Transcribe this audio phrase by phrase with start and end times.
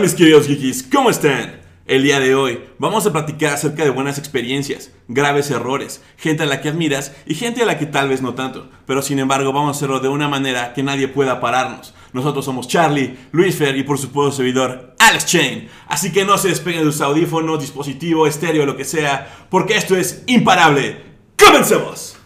[0.00, 0.82] mis queridos geekies?
[0.90, 1.60] ¿Cómo están?
[1.86, 6.46] El día de hoy vamos a platicar acerca de buenas experiencias, graves errores, gente a
[6.46, 9.52] la que admiras y gente a la que tal vez no tanto, pero sin embargo
[9.52, 11.92] vamos a hacerlo de una manera que nadie pueda pararnos.
[12.14, 15.68] Nosotros somos Charlie, Luis Fer y por supuesto servidor Alex Chain.
[15.86, 19.96] Así que no se despeguen de sus audífonos, dispositivo, estéreo, lo que sea, porque esto
[19.96, 20.96] es imparable.
[21.36, 22.19] ¡Comencemos!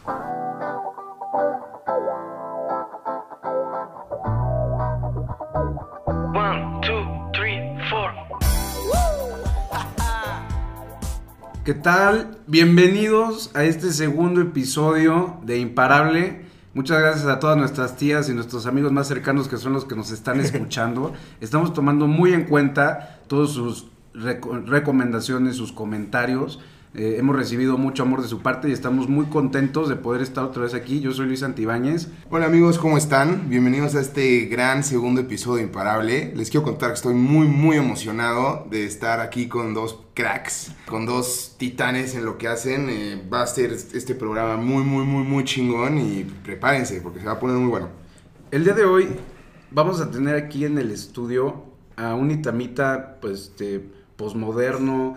[11.64, 12.38] ¿Qué tal?
[12.46, 16.42] Bienvenidos a este segundo episodio de Imparable.
[16.74, 19.96] Muchas gracias a todas nuestras tías y nuestros amigos más cercanos que son los que
[19.96, 21.12] nos están escuchando.
[21.40, 26.60] Estamos tomando muy en cuenta todas sus reco- recomendaciones, sus comentarios.
[26.96, 30.44] Eh, hemos recibido mucho amor de su parte y estamos muy contentos de poder estar
[30.44, 31.00] otra vez aquí.
[31.00, 32.06] Yo soy Luis Antibáñez.
[32.30, 33.50] Hola amigos, ¿cómo están?
[33.50, 36.32] Bienvenidos a este gran segundo episodio de Imparable.
[36.36, 41.04] Les quiero contar que estoy muy muy emocionado de estar aquí con dos cracks, con
[41.04, 42.88] dos titanes en lo que hacen.
[42.88, 47.26] Eh, va a ser este programa muy muy muy muy chingón y prepárense porque se
[47.26, 47.88] va a poner muy bueno.
[48.52, 49.08] El día de hoy
[49.72, 51.64] vamos a tener aquí en el estudio
[51.96, 53.84] a un itamita, pues, este,
[54.16, 55.16] posmoderno,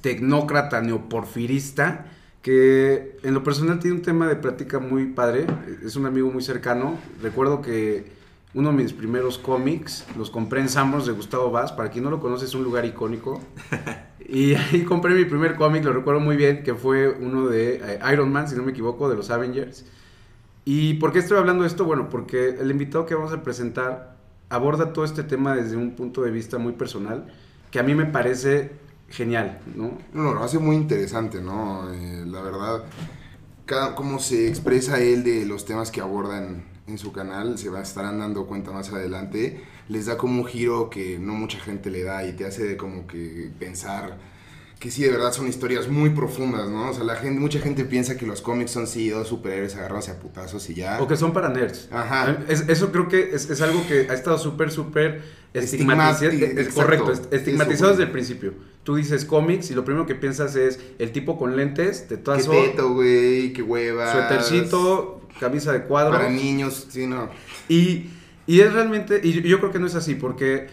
[0.00, 2.06] tecnócrata, neoporfirista,
[2.42, 5.46] que en lo personal tiene un tema de práctica muy padre,
[5.84, 6.98] es un amigo muy cercano.
[7.20, 8.12] Recuerdo que
[8.54, 12.10] uno de mis primeros cómics los compré en Sambors de Gustavo Vaz, para quien no
[12.10, 13.40] lo conoce es un lugar icónico.
[14.30, 17.98] Y ahí compré mi primer cómic, lo recuerdo muy bien, que fue uno de eh,
[18.12, 19.86] Iron Man, si no me equivoco, de los Avengers.
[20.66, 21.86] ¿Y por qué estoy hablando de esto?
[21.86, 24.18] Bueno, porque el invitado que vamos a presentar
[24.50, 27.26] aborda todo este tema desde un punto de vista muy personal,
[27.70, 28.72] que a mí me parece
[29.08, 29.98] genial, ¿no?
[30.12, 31.92] No, lo hace muy interesante, ¿no?
[31.92, 32.84] Eh, la verdad,
[33.64, 37.80] cada, cómo se expresa él de los temas que abordan en su canal, se va,
[37.82, 42.02] estarán dando cuenta más adelante, les da como un giro que no mucha gente le
[42.02, 44.16] da y te hace como que pensar
[44.78, 46.90] que sí, de verdad son historias muy profundas, ¿no?
[46.90, 50.12] O sea, la gente, mucha gente piensa que los cómics son sí, dos superhéroes agarrándose
[50.12, 51.00] a putazos y ya.
[51.02, 51.88] O que son para nerds.
[51.90, 52.38] Ajá.
[52.48, 55.22] Es- eso creo que es, es algo que ha estado súper, súper
[55.52, 56.30] estigmatizado.
[56.30, 58.54] Es correcto, es- estigmatizado desde el principio.
[58.84, 62.50] Tú dices cómics y lo primero que piensas es el tipo con lentes, Qué tetazo,
[62.52, 64.12] teto, güey, qué hueva.
[64.12, 66.16] suétercito, camisa de cuadros.
[66.16, 67.28] Para niños, sí, no.
[67.68, 68.06] Y,
[68.46, 70.68] y es realmente, y yo- yo creo que no es así, porque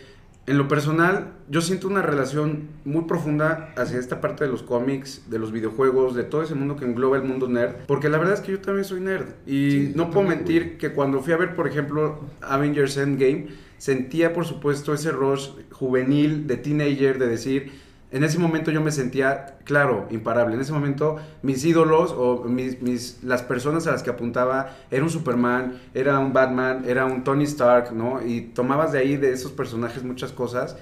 [0.47, 5.23] en lo personal yo siento una relación muy profunda hacia esta parte de los cómics,
[5.29, 8.35] de los videojuegos, de todo ese mundo que engloba el mundo nerd, porque la verdad
[8.35, 9.25] es que yo también soy nerd.
[9.47, 10.78] Y Sí, no puedo también, mentir güey.
[10.78, 13.47] que cuando fui a ver, por ejemplo, Avengers Endgame,
[13.78, 17.84] sentía por supuesto ese rush juvenil de teenager de decir...
[18.15, 20.55] En ese momento yo me sentía, claro, imparable.
[20.55, 25.09] En ese momento mis ídolos o mis, las personas a las que apuntaba era un
[25.09, 28.25] Superman, era un Batman, era un Tony Stark, ¿no?
[28.25, 30.77] Y tomabas de ahí, de esos personajes, muchas cosas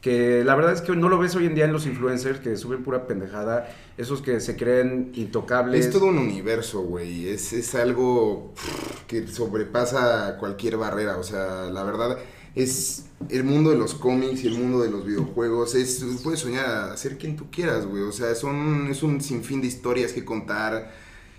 [0.00, 2.56] que la verdad es que no lo ves hoy en día en los influencers que
[2.56, 5.84] suben pura pendejada, esos que se creen intocables.
[5.84, 7.28] Es todo un universo, güey.
[7.28, 8.54] Es, es algo
[9.06, 11.18] que sobrepasa cualquier barrera.
[11.18, 12.16] O sea, la verdad
[12.62, 15.74] es el mundo de los cómics y el mundo de los videojuegos.
[15.74, 18.02] Es, puedes soñar a ser quien tú quieras, güey.
[18.02, 20.90] O sea, son, es un sinfín de historias que contar.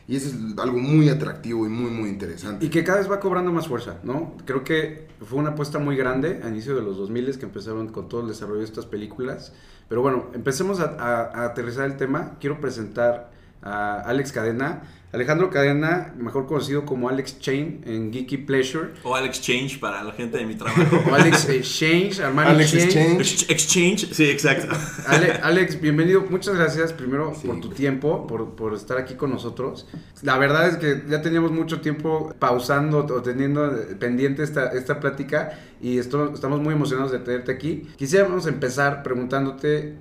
[0.07, 2.65] Y eso es algo muy atractivo y muy, muy interesante.
[2.65, 4.35] Y que cada vez va cobrando más fuerza, ¿no?
[4.45, 8.09] Creo que fue una apuesta muy grande a inicio de los 2000 que empezaron con
[8.09, 9.53] todo el desarrollo de estas películas.
[9.87, 12.37] Pero bueno, empecemos a, a- a aterrizar el tema.
[12.39, 14.81] Quiero presentar a Alex Cadena.
[15.11, 18.89] Alejandro Cadena, mejor conocido como Alex Chain en Geeky Pleasure.
[19.03, 21.03] O Alex Change para la gente de mi trabajo.
[21.09, 22.73] O Alex Exchange, Armani Alex.
[22.75, 23.19] Exchange.
[23.19, 24.67] Ex- Exchange, sí, exacto.
[25.07, 26.23] Ale- Alex, bienvenido.
[26.29, 29.87] Muchas gracias primero Sí, por tu tiempo, por, por estar aquí con nosotros.
[30.21, 34.99] La verdad es que ya teníamos mucho tiempo pausando o teniendo eh, pendiente esta, esta
[34.99, 37.87] plática y esto- estamos muy emocionados de tenerte aquí.
[37.97, 39.95] Quisiéramos empezar preguntándote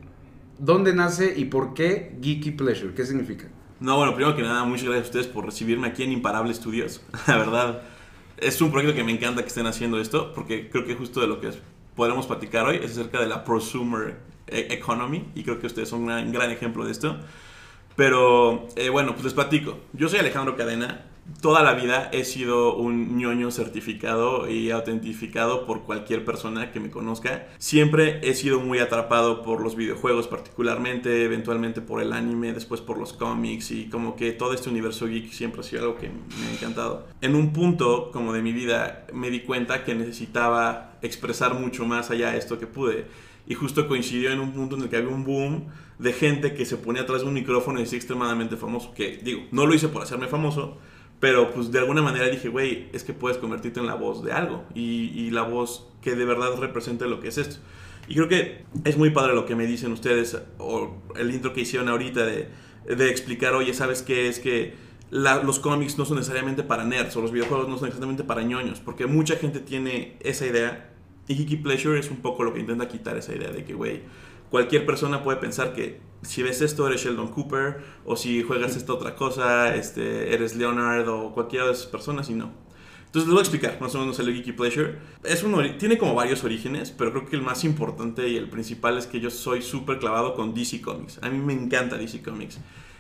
[0.59, 2.95] dónde nace y por qué Geeky Pleasure.
[2.95, 3.49] ¿Qué significa?
[3.81, 7.01] No, bueno, primero que nada, muchas gracias a ustedes por recibirme aquí en Imparable Studios.
[7.27, 7.83] La verdad,
[8.37, 11.29] es un proyecto que me encanta que estén haciendo esto, porque creo que justo de
[11.29, 11.51] lo que
[11.95, 14.19] podremos platicar hoy es acerca de la prosumer
[14.49, 17.19] e- economy, y creo que ustedes son un gran, ejemplo de esto.
[17.95, 19.79] Pero eh, bueno, pues les platico.
[19.93, 21.05] Yo soy Alejandro Cadena.
[21.41, 26.91] Toda la vida he sido un ñoño certificado y autentificado por cualquier persona que me
[26.91, 27.49] conozca.
[27.59, 32.99] Siempre he sido muy atrapado por los videojuegos particularmente, eventualmente por el anime, después por
[32.99, 36.47] los cómics y como que todo este universo geek siempre ha sido algo que me
[36.49, 37.07] ha encantado.
[37.21, 42.11] En un punto como de mi vida me di cuenta que necesitaba expresar mucho más
[42.11, 43.07] allá de esto que pude.
[43.47, 46.67] Y justo coincidió en un punto en el que había un boom de gente que
[46.67, 48.93] se ponía atrás de un micrófono y decía extremadamente famoso.
[48.95, 50.77] Que digo, no lo hice por hacerme famoso,
[51.21, 54.33] pero pues de alguna manera dije, güey, es que puedes convertirte en la voz de
[54.33, 54.65] algo.
[54.75, 57.57] Y, la voz que de verdad represente lo que es esto.
[58.09, 61.61] Y creo que es muy padre lo que me dicen ustedes, o el intro que
[61.61, 62.49] hicieron ahorita de,
[62.87, 64.29] de explicar, oye, ¿sabes qué?
[64.29, 64.75] Es que
[65.11, 68.81] los cómics no son necesariamente para nerds, o los videojuegos no son necesariamente para ñoños,
[68.81, 70.91] porque mucha gente tiene esa idea,
[71.27, 74.03] y Geeky Pleasure es un poco lo que intenta quitar esa idea de que, güey,
[74.51, 78.93] cualquier persona puede pensar que si ves esto eres Sheldon Cooper, o si juegas esta
[78.93, 82.51] otra cosa, este, eres Leonard, o cualquiera de esas personas, y no.
[83.09, 84.99] Entonces les voy a explicar más o menos el Geeky Pleasure.
[85.25, 88.99] Es un tiene como varios orígenes, pero creo que el más importante y el principal
[88.99, 91.19] es que yo soy súper clavado con DC Comics.
[91.23, 92.59] A mí me encanta DC Comics.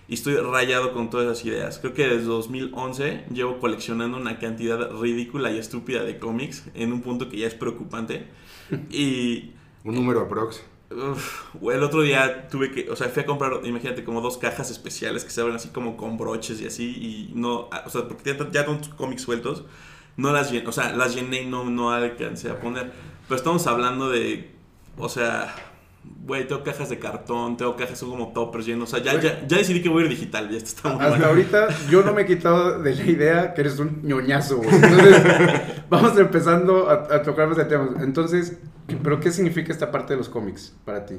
[0.08, 1.78] Y estoy rayado con todas esas ideas.
[1.78, 7.02] Creo que desde 2011 llevo coleccionando una cantidad ridícula y estúpida de cómics en un
[7.02, 8.28] punto que ya es preocupante.
[8.90, 9.52] Y
[9.84, 10.62] Un número aprox.
[10.90, 14.70] Uf, el otro día tuve que, o sea, fui a comprar, imagínate, como dos cajas
[14.70, 16.86] especiales que se abren así como con broches y así,
[17.30, 19.64] y no, o sea, porque ya, ya con cómics sueltos,
[20.16, 22.92] no las llené, o sea, las llené y no, no alcancé a poner.
[23.28, 24.50] Pero estamos hablando de,
[24.96, 25.54] o sea,
[26.24, 29.46] güey, tengo cajas de cartón, tengo cajas, son como toppers llenos, o sea, ya, ya,
[29.46, 32.22] ya decidí que voy a ir digital, ya está muy Hasta ahorita yo no me
[32.22, 34.68] he quitado de la idea que eres un ñoñazo, güey.
[34.74, 35.22] Entonces,
[35.90, 37.88] vamos empezando a, a tocar más el tema.
[38.00, 41.14] Entonces, ¿qué- ¿pero qué significa esta parte de los cómics para ti?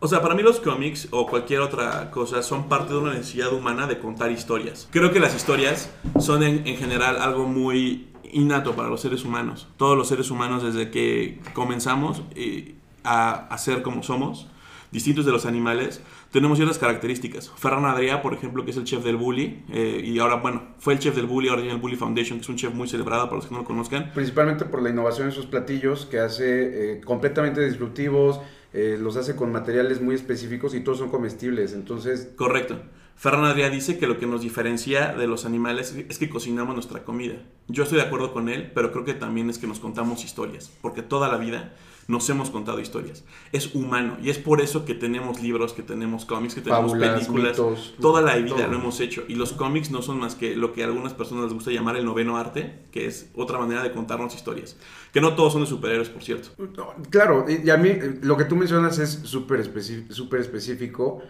[0.00, 3.52] O sea, para mí los cómics o cualquier otra cosa son parte de una necesidad
[3.54, 4.86] humana de contar historias.
[4.90, 9.68] Creo que las historias son en, en general algo muy innato para los seres humanos.
[9.78, 12.73] Todos los seres humanos desde que comenzamos eh,
[13.04, 14.48] a, a ser como somos,
[14.94, 17.50] distintos de los animales, tenemos ciertas características.
[17.56, 20.94] Ferran Adrià, por ejemplo, que es el chef del Bully, eh, y ahora, bueno, fue
[20.94, 23.24] el chef del Bully, ahora tiene el Bully Foundation, que es un chef muy celebrado
[23.24, 24.12] para los que no lo conozcan.
[24.14, 28.40] Principalmente por la innovación en sus platillos, que hace eh, completamente disruptivos,
[28.72, 31.72] eh, los hace con materiales muy específicos y todos son comestibles.
[31.72, 32.80] Entonces, Correcto.
[33.16, 37.04] Ferran Adrià dice que lo que nos diferencia de los animales es que cocinamos nuestra
[37.04, 37.36] comida.
[37.68, 40.72] Yo estoy de acuerdo con él, pero creo que también es que nos contamos historias,
[40.82, 41.74] porque toda la vida
[42.06, 43.24] nos hemos contado historias.
[43.52, 47.14] Es humano y es por eso que tenemos libros, que tenemos cómics, que tenemos Fábulas,
[47.14, 47.58] películas.
[47.58, 48.68] mitos, toda la vida todo.
[48.68, 51.44] lo hemos hecho y los cómics no son más que lo que a algunas personas
[51.44, 54.76] les gusta llamar el noveno arte, que es otra manera de contarnos historias.
[55.12, 56.50] Que no todos son de superhéroes, por cierto.
[56.76, 61.22] No, Claro, y a mí eh, lo que tú mencionas es súper específico.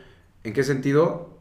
[0.42, 1.33] ¿En qué sentido?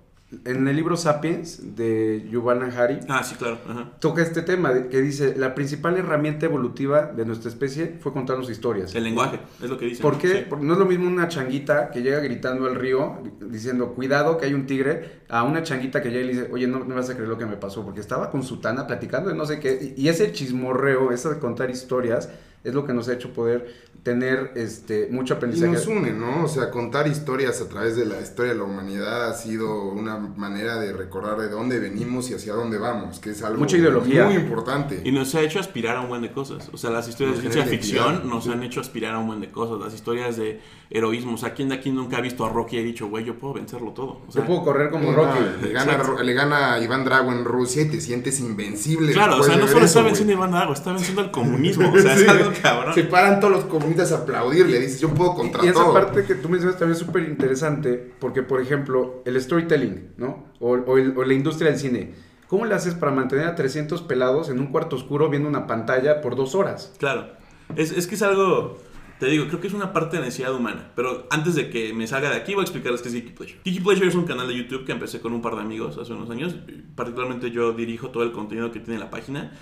[0.45, 3.57] En el libro Sapiens de Yuval Harari Ah, sí, claro.
[3.69, 3.91] Ajá.
[3.99, 8.49] toca este tema de- que dice la principal herramienta evolutiva de nuestra especie fue contarnos
[8.49, 8.93] historias.
[8.95, 10.01] El lenguaje, es lo que dice.
[10.01, 10.27] ¿Por qué?
[10.39, 10.45] Sí.
[10.49, 14.45] Porque no es lo mismo una changuita que llega gritando al río diciendo cuidado que
[14.45, 17.09] hay un tigre a una changuita que llega y le dice oye no me vas
[17.09, 19.59] a creer lo que me pasó porque estaba con su tana platicando de no sé
[19.59, 22.29] qué y ese chismorreo, eso de contar historias
[22.63, 25.71] es lo que nos ha hecho poder tener este mucho Y aprendizaje.
[25.71, 26.43] nos une, ¿no?
[26.43, 30.17] O sea, contar historias a través de la historia de la humanidad ha sido una
[30.17, 34.25] manera de recordar de dónde venimos y hacia dónde vamos, que es algo Mucha ideología.
[34.25, 35.01] muy importante.
[35.05, 36.69] Y nos ha hecho aspirar a un buen de cosas.
[36.73, 39.49] O sea, las historias de ciencia ficción nos han hecho aspirar a un buen de
[39.51, 39.79] cosas.
[39.79, 40.59] Las historias de
[40.89, 41.35] heroísmo.
[41.35, 43.39] O sea, ¿quién de aquí nunca ha visto a Rocky y ha dicho, güey, yo
[43.39, 44.21] puedo vencerlo todo?
[44.27, 45.39] O sea, Yo puedo correr como Rocky.
[45.63, 49.13] le, gana, le gana a Iván Drago en Rusia y te sientes invencible.
[49.13, 51.89] claro, o sea, no solo eso, está venciendo a Iván Drago, está venciendo al comunismo.
[51.91, 52.27] O sea, es Sí.
[52.27, 52.93] algo cabrón.
[52.93, 55.93] Se paran todos los comunistas a aplaudirle, dices, yo puedo contra Y esa todo.
[55.93, 60.45] parte que tú mencionas también es súper interesante, porque, por ejemplo, el storytelling, ¿no?
[60.59, 62.13] O, o el- o la industria del cine.
[62.47, 66.21] ¿Cómo le haces para mantener a 300 pelados en un cuarto oscuro viendo una pantalla
[66.21, 66.93] por dos horas?
[66.99, 67.27] Claro.
[67.75, 68.77] Es, es que es algo.
[69.19, 70.91] Te digo, creo que es una parte de necesidad humana.
[70.95, 73.59] Pero antes de que me salga de aquí, voy a explicarles qué es Geeky Pleasure.
[73.63, 76.11] Geeky Pleasure es un canal de YouTube que empecé con un par de amigos hace
[76.13, 76.55] unos años.
[76.95, 79.53] Particularmente yo dirijo todo el contenido que tiene la página.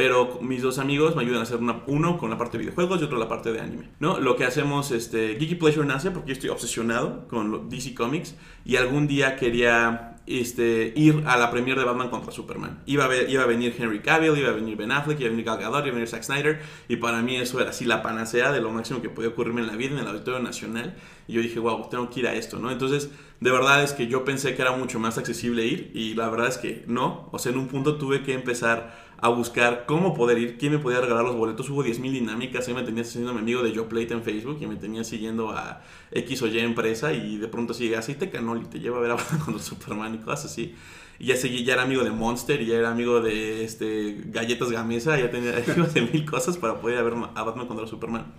[0.00, 3.02] Pero mis dos amigos me ayudan a hacer una- uno con la parte de videojuegos
[3.02, 3.90] y otro la parte de anime.
[3.98, 4.18] ¿no?
[4.18, 8.34] Lo que hacemos, este, Geeky Pleasure nace porque yo estoy obsesionado con DC Comics.
[8.64, 12.82] Y algún día quería este, ir a la premiere de Batman contra Superman.
[12.86, 15.30] Iba a, ver- iba a venir Henry Cavill, iba a venir Ben Affleck, iba a
[15.30, 16.60] venir Gal Gadot, iba a venir Zack Snyder.
[16.88, 19.66] Y para mí eso era así la panacea de lo máximo que podía ocurrirme en
[19.66, 20.94] la vida en el Auditorio Nacional.
[21.26, 22.70] Y yo dije, wow, tengo que ir a esto, ¿no?
[22.70, 25.90] Entonces, de verdad es que yo pensé que era mucho más accesible ir.
[25.94, 27.28] Y la verdad es que no.
[27.32, 30.78] O sea, en un punto tuve que empezar a buscar cómo poder ir, quién me
[30.78, 31.68] podía regalar los boletos.
[31.68, 34.66] Hubo 10.000 dinámicas, ahí me tenía haciendo mi amigo de Joe Plate en Facebook y
[34.66, 38.66] me tenía siguiendo a X o Y empresa y de pronto sigue aceite canol y
[38.66, 40.74] te lleva a ver a Batman contra Superman y cosas así.
[41.18, 44.70] Y ya seguí, ya era amigo de Monster y ya era amigo de este, Galletas
[44.70, 47.86] Gamesa, ya tenía amigo de mil cosas para poder ir a ver a Batman contra
[47.86, 48.32] Superman.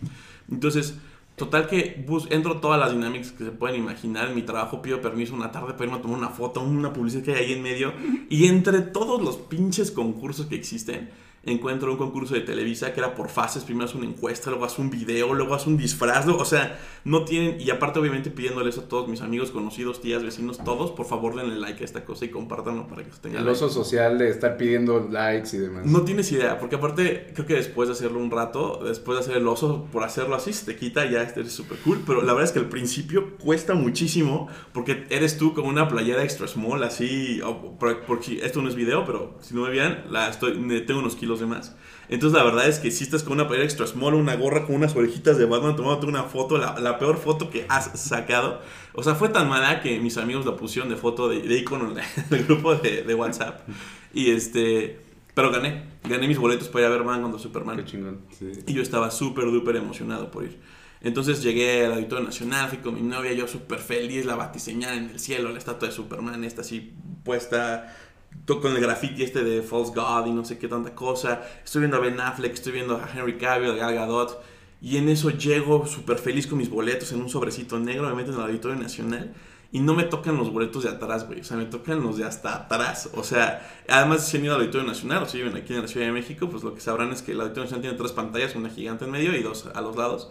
[0.49, 0.97] Entonces,
[1.41, 4.29] total que bus entro todas las dinámicas que se pueden imaginar.
[4.29, 7.23] En mi trabajo pido permiso una tarde para irme a tomar una foto, una publicidad
[7.23, 7.93] que hay ahí en medio.
[8.29, 11.09] Y entre todos los pinches concursos que existen,
[11.43, 14.79] encuentro un concurso de Televisa que era por fases, primero hace una encuesta, luego hace
[14.81, 18.77] un video, luego hace un disfraz, luego- o sea, no tienen, y aparte obviamente pidiéndoles
[18.77, 22.25] a todos mis amigos, conocidos, tías, vecinos, todos, por favor denle like a esta cosa
[22.25, 23.57] y compártanlo para que se tenga El like.
[23.63, 25.85] oso social de estar pidiendo likes y demás.
[25.87, 29.37] No tienes idea, porque aparte creo que después de hacerlo un rato, después de hacer
[29.37, 32.01] el oso, por hacerlo así, se te quita ya este es súper cool.
[32.05, 36.23] Pero la verdad es que al principio cuesta muchísimo porque eres tú con una playera
[36.23, 37.41] extra small, así.
[37.79, 40.53] Porque esto no es video, pero si no me vean, la estoy,
[40.85, 41.75] tengo unos kilos de más.
[42.09, 44.75] Entonces la verdad es que si estás con una playera extra small, una gorra con
[44.75, 48.61] unas orejitas de Batman, tomándote una foto, la, la peor foto que has sacado.
[48.93, 51.93] O sea, fue tan mala que mis amigos la pusieron de foto de, de icono
[52.29, 53.61] del grupo de, de WhatsApp.
[54.13, 54.99] Y este.
[55.33, 55.83] Pero gané.
[56.03, 57.85] Gané mis boletos para ir a ver Man contra Qué Superman.
[57.85, 58.21] chingón.
[58.37, 58.51] Sí.
[58.67, 60.59] Y yo estaba súper, duper emocionado por ir.
[61.03, 65.09] Entonces llegué al Auditorio Nacional, fui con mi novia, yo súper feliz, la batiseñal en
[65.09, 67.95] el cielo, la estatua de Superman, esta así puesta,
[68.59, 71.41] con el graffiti este de False God y no sé qué tanta cosa.
[71.63, 74.41] Estoy viendo a Ben Affleck, estoy viendo a Henry Cavill, a Gal Gadot.
[74.81, 78.33] Y en eso llego súper feliz con mis boletos en un sobrecito negro, me meten
[78.35, 79.33] al Auditorio Nacional.
[79.73, 81.39] Y no me tocan los boletos de atrás, güey.
[81.39, 83.09] O sea, me tocan los de hasta atrás.
[83.13, 85.87] O sea, además, si han ido al Auditorio Nacional o si viven aquí en la
[85.87, 88.53] Ciudad de México, pues lo que sabrán es que el Auditorio Nacional tiene tres pantallas,
[88.55, 90.29] una gigante en medio y dos a los lados.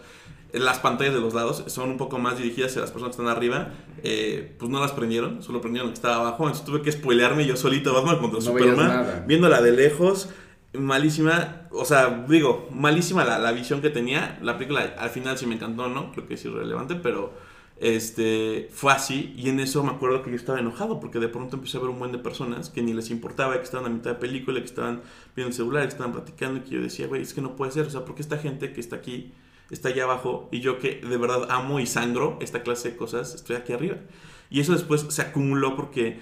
[0.52, 3.34] Las pantallas de los lados son un poco más dirigidas a las personas que están
[3.34, 3.72] arriba.
[4.02, 6.44] Eh, pues no las prendieron, solo prendieron lo que estaba abajo.
[6.44, 9.24] Entonces tuve que spoilearme yo solito Batman contra No Superman.
[9.26, 10.30] Viéndola de lejos,
[10.72, 11.68] malísima.
[11.70, 14.38] O sea, digo, malísima la, la visión que tenía.
[14.42, 16.12] La película al final sí me encantó, ¿no?
[16.12, 17.32] Creo que es irrelevante, pero
[17.80, 19.32] este fue así.
[19.36, 21.90] Y en eso me acuerdo que yo estaba enojado porque de pronto empecé a ver
[21.90, 24.66] un buen de personas que ni les importaba, que estaban a mitad de película, que
[24.66, 25.00] estaban
[25.34, 26.58] viendo el celular, que estaban platicando.
[26.58, 27.86] Y que yo decía, güey, es que no puede ser.
[27.86, 29.32] O sea, porque esta gente que está aquí
[29.70, 33.34] está allá abajo y yo que de verdad amo y sangro esta clase de cosas,
[33.34, 33.96] estoy aquí arriba.
[34.50, 36.20] Y eso después se acumuló porque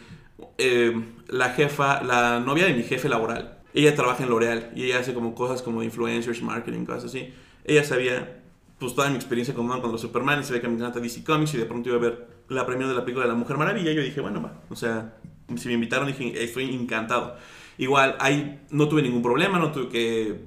[0.58, 5.00] eh, la jefa, la novia de mi jefe laboral, ella trabaja en L'Oreal y ella
[5.00, 7.32] hace como cosas como influencers, marketing, cosas así.
[7.64, 8.42] Ella sabía
[8.78, 11.54] pues toda mi experiencia con Man contra Superman se ve que me encanta DC Comics
[11.54, 13.90] y de pronto iba a ver la premiere de la película de la Mujer Maravilla
[13.90, 15.16] y yo dije, bueno, va, o sea,
[15.56, 17.36] si me invitaron dije, estoy encantado.
[17.76, 20.40] Igual, ahí no tuve ningún problema, no tuve que,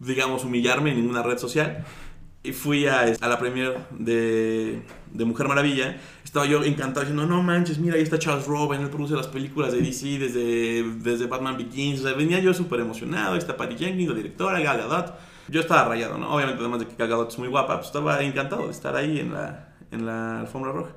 [0.00, 1.84] digamos, humillarme en ninguna red social.
[2.48, 4.80] Y fui a, a la premiere de,
[5.12, 5.98] de Mujer Maravilla.
[6.24, 9.72] Estaba yo encantado diciendo, no manches, mira, ahí está Charles Robin, él produce las películas
[9.72, 12.00] de DC desde, desde Batman Begins.
[12.00, 15.14] O sea, venía yo súper emocionado, ahí está Patty Jenkins, la directora, Gal Gadot.
[15.48, 16.34] Yo estaba rayado, ¿no?
[16.34, 19.20] Obviamente, además de que Gal Gadot es muy guapa, pues estaba encantado de estar ahí
[19.20, 20.92] en la, en la alfombra roja.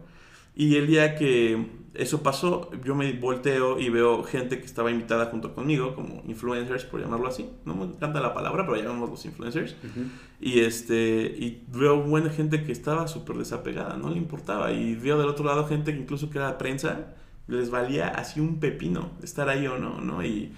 [0.56, 5.26] Y el día que eso pasó, yo me volteo y veo gente que estaba invitada
[5.26, 7.50] junto conmigo, como influencers, por llamarlo así.
[7.66, 9.76] No me encanta la palabra, pero llamémoslos influencers.
[10.40, 14.72] Y este y veo buena gente que estaba súper desapegada, no le importaba.
[14.72, 17.14] Y veo del otro lado gente que incluso que era prensa,
[17.48, 20.24] les valía así un pepino estar ahí o no, ¿no?
[20.24, 20.54] Y,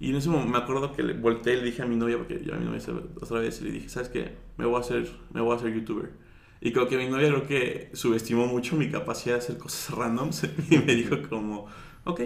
[0.00, 2.18] y en ese momento me acuerdo que le volteé y le dije a mi novia,
[2.18, 2.80] porque yo a mi novia
[3.20, 4.34] otra vez y le dije, ¿sabes qué?
[4.56, 6.10] Me voy a hacer, me voy a hacer youtuber.
[6.64, 10.44] Y creo que mi novia creo que subestimó mucho mi capacidad de hacer cosas randoms
[10.70, 11.66] y me dijo como,
[12.04, 12.20] ok.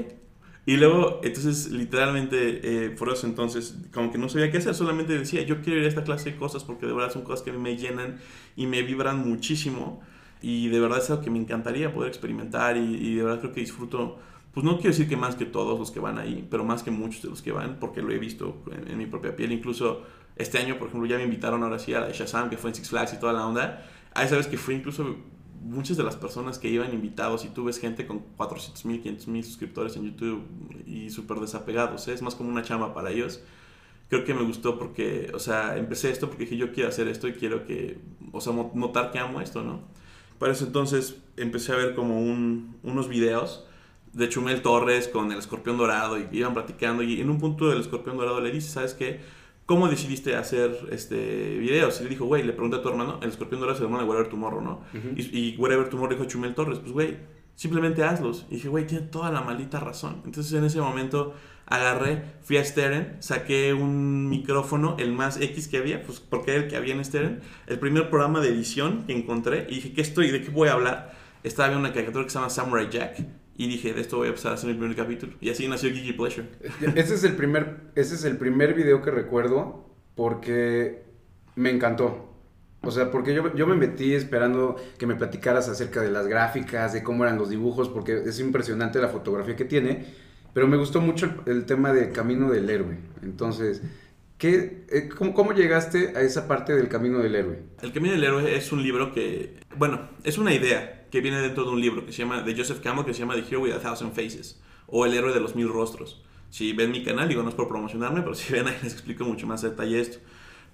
[0.66, 5.16] Y luego, entonces, literalmente, eh, por eso entonces, como que no sabía qué hacer, solamente
[5.16, 7.52] decía, yo quiero ir a esta clase de cosas porque de verdad son cosas que
[7.52, 8.18] me llenan
[8.56, 10.02] y me vibran muchísimo.
[10.42, 13.52] Y de verdad es algo que me encantaría poder experimentar y, y de verdad creo
[13.52, 14.18] que disfruto,
[14.52, 16.90] pues no quiero decir que más que todos los que van ahí, pero más que
[16.90, 19.52] muchos de los que van, porque lo he visto en, en mi propia piel.
[19.52, 20.02] Incluso
[20.36, 22.74] este año, por ejemplo, ya me invitaron ahora sí a la Shazam, que fue en
[22.76, 23.86] Six Flags y toda la onda.
[24.16, 25.16] Ahí sabes que fue incluso
[25.62, 29.28] muchas de las personas que iban invitados y tú ves gente con 400 mil, 500
[29.28, 30.44] mil suscriptores en YouTube
[30.86, 32.12] y súper desapegados, ¿eh?
[32.14, 33.42] es más como una chamba para ellos.
[34.08, 37.26] Creo que me gustó porque, o sea, empecé esto porque dije yo quiero hacer esto
[37.28, 37.98] y quiero que,
[38.32, 39.80] o sea, notar que amo esto, ¿no?
[40.38, 43.64] Para eso entonces empecé a ver como un- unos videos
[44.12, 47.80] de Chumel Torres con el escorpión dorado y iban platicando y en un punto del
[47.80, 49.20] escorpión dorado le dice, ¿sabes qué?
[49.66, 52.00] ¿Cómo decidiste hacer este videos?
[52.00, 54.04] Y le dijo, güey, le pregunté a tu hermano, el escorpión dorado es el hermano
[54.04, 54.80] de Whatever Tomorrow, ¿no?
[55.16, 57.16] Y, y Whatever Tomorrow dijo Chumel Torres, pues güey,
[57.56, 58.46] simplemente hazlos.
[58.48, 60.22] Y dije, güey, tiene toda la maldita razón.
[60.24, 61.34] Entonces en ese momento
[61.66, 66.62] agarré, fui a Steren, saqué un micrófono, el más X que había, pues porque era
[66.62, 70.00] el que había en Steren, el primer programa de edición que encontré, y dije, ¿qué
[70.00, 70.30] estoy?
[70.30, 71.12] ¿De qué voy a hablar?
[71.42, 73.26] Estaba viendo una caricatura que se llama Samurai Jack,
[73.58, 75.32] y dije, de esto voy a empezar a hacer mi primer capítulo.
[75.40, 76.46] Y así nació Gigi Pleasure.
[76.94, 81.04] Ese es el primer, ese es el primer video que recuerdo porque
[81.54, 82.34] me encantó.
[82.82, 86.92] O sea, porque yo, yo me metí esperando que me platicaras acerca de las gráficas,
[86.92, 90.04] de cómo eran los dibujos, porque es impresionante la fotografía que tiene.
[90.52, 92.98] Pero me gustó mucho el, el tema del camino del héroe.
[93.22, 93.82] Entonces,
[94.38, 97.62] ¿qué, eh, cómo, cómo llegaste a esa parte del camino del héroe?
[97.82, 101.64] El Camino del Héroe es un libro que, bueno, es una idea que viene dentro
[101.64, 103.72] de un libro que se llama, de Joseph Campbell, que se llama The Hero with
[103.72, 106.22] a Thousand Faces, o El Héroe de los Mil Rostros.
[106.50, 109.24] Si ven mi canal, digo, no es por promocionarme, pero si ven ahí les explico
[109.24, 110.18] mucho más detalle esto.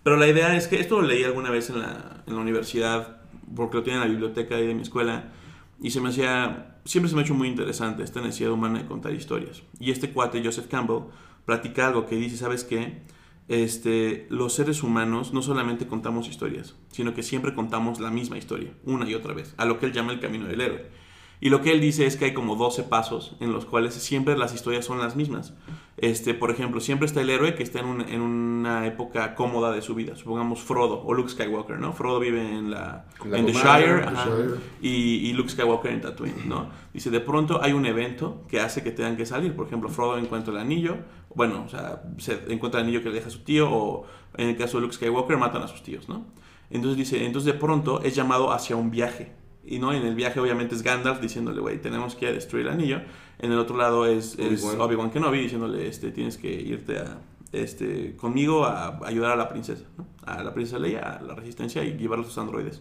[0.03, 3.21] Pero la idea es que esto lo leí alguna vez en la, en la universidad,
[3.55, 5.33] porque lo tiene en la biblioteca ahí de mi escuela,
[5.81, 8.87] y se me hacía, siempre se me ha hecho muy interesante esta necesidad humana de
[8.87, 9.63] contar historias.
[9.79, 11.05] Y este cuate, Joseph Campbell,
[11.47, 13.03] platica algo que dice, ¿sabes qué?
[13.53, 18.73] Este, los seres humanos no solamente contamos historias, sino que siempre contamos la misma historia,
[18.85, 20.87] una y otra vez, a lo que él llama el camino del héroe.
[21.45, 24.39] Y lo que él dice es que hay como 12 pasos en los cuales siempre
[24.39, 25.55] las historias son las mismas.
[25.97, 29.73] Este, por ejemplo, siempre está el héroe que está en, un- en una época cómoda
[29.73, 30.15] de su vida.
[30.15, 31.93] Supongamos Frodo o Luke Skywalker, ¿no?
[31.95, 34.55] Frodo vive en la, La en The Shire, The ajá, Shire.
[34.81, 34.91] y,
[35.29, 36.69] y Luke Skywalker en Tatooine, ¿no?
[36.95, 39.55] Dice, de pronto hay un evento que hace que tengan que salir.
[39.57, 40.97] Por ejemplo, Frodo encuentra el anillo,
[41.35, 44.07] bueno, o sea, se encuentra el anillo que le deja a su tío, o
[44.37, 46.25] en el caso de Luke Skywalker matan a sus tíos, ¿no?
[46.71, 49.33] Entonces dice, entonces de pronto es llamado hacia un viaje.
[49.65, 53.01] Y no, en el viaje obviamente es Gandalf diciéndole, güey, tenemos que destruir el anillo.
[53.39, 55.11] En el otro lado es es Obi-Wan.
[55.11, 57.19] Kenobi diciéndole, este, tienes que irte a,
[57.53, 60.07] este, conmigo a ayudar a la princesa, ¿no?
[60.25, 62.81] a la princesa Leia, a la resistencia y llevar a sus androides.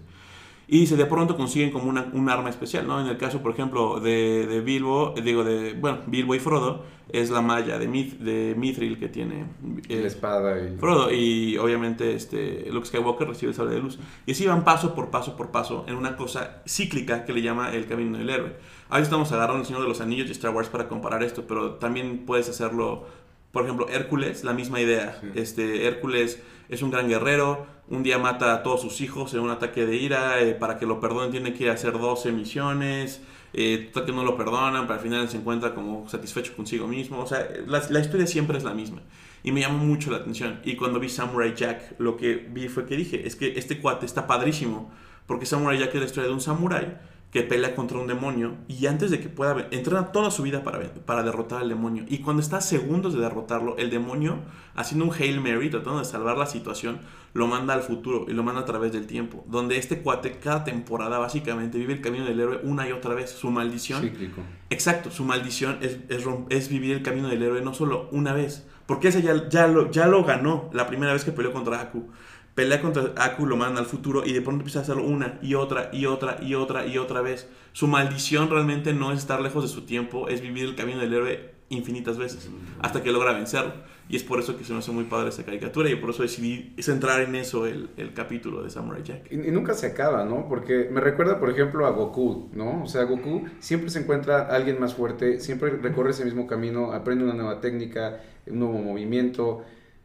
[0.74, 3.02] Y dice, de pronto consiguen como una, un arma especial, ¿no?
[3.02, 6.86] En el caso, por ejemplo, de, de Bilbo, eh, digo, de, bueno, Bilbo y Frodo,
[7.10, 9.48] es la malla de, Mith- de Mithril que tiene
[9.90, 10.78] eh, La espada y...
[10.78, 14.00] Frodo y obviamente este, Luke Skywalker recibe el sable de luz.
[14.26, 17.74] Y así van paso por paso por paso en una cosa cíclica que le llama
[17.74, 18.56] el camino del héroe.
[18.90, 21.72] Ahí estamos agarrando el Señor de los Anillos y Star Wars para comparar esto, pero
[21.76, 23.06] también puedes hacerlo,
[23.52, 25.20] por ejemplo, Hércules, la misma idea.
[25.36, 29.50] Este, Hércules es un gran guerrero, un día mata a todos sus hijos en un
[29.50, 33.22] ataque de ira, eh, para que lo perdonen tiene que hacer 12 misiones,
[33.54, 37.20] eh, total que no lo perdonan, pero al final se encuentra como satisfecho consigo mismo.
[37.20, 39.02] O sea, la, la historia siempre es la misma.
[39.44, 40.62] Y me llamó mucho la atención.
[40.64, 44.06] Y cuando vi Samurai Jack, lo que vi fue que dije, es que este cuate
[44.06, 44.92] está padrísimo.
[45.26, 46.98] Porque Samurai Jack es la historia de un samurái
[47.32, 50.94] que pelea contra un demonio y antes de que pueda entrena toda su vida para,
[50.94, 54.40] para derrotar al demonio y cuando está a segundos de derrotarlo el demonio
[54.76, 57.00] haciendo un Hail Mary tratando de salvar la situación
[57.34, 60.66] lo manda al futuro y lo manda a través del tiempo donde este cuate cada
[60.66, 64.42] temporada básicamente vive el camino del héroe una y otra vez su maldición Cíclico.
[64.72, 68.66] Exacto, su maldición es, es, es vivir el camino del héroe no solo una vez,
[68.86, 72.10] porque ese ya, ya, lo, ya lo ganó la primera vez que peleó contra Aku.
[72.56, 75.54] Pelea contra Aku, lo manda al futuro y de pronto empieza a hacerlo una y
[75.54, 77.48] otra y otra y otra y otra vez.
[77.72, 81.14] Su maldición realmente no es estar lejos de su tiempo, es vivir el camino del
[81.14, 82.50] héroe infinitas veces
[82.82, 83.74] hasta que logra vencerlo.
[84.10, 86.24] Y es por eso que se me hace muy padre esa caricatura y por eso
[86.24, 89.32] decidí centrar en eso el, el capítulo de Samurai Jack.
[89.32, 90.50] Y, y nunca se acaba, ¿no?
[90.50, 92.84] Porque me recuerda, por ejemplo, a Goku, ¿no?
[92.84, 96.92] O sea, Goku siempre se encuentra a alguien más fuerte, siempre recorre ese mismo camino,
[96.92, 99.64] aprende una nueva técnica, un nuevo movimiento.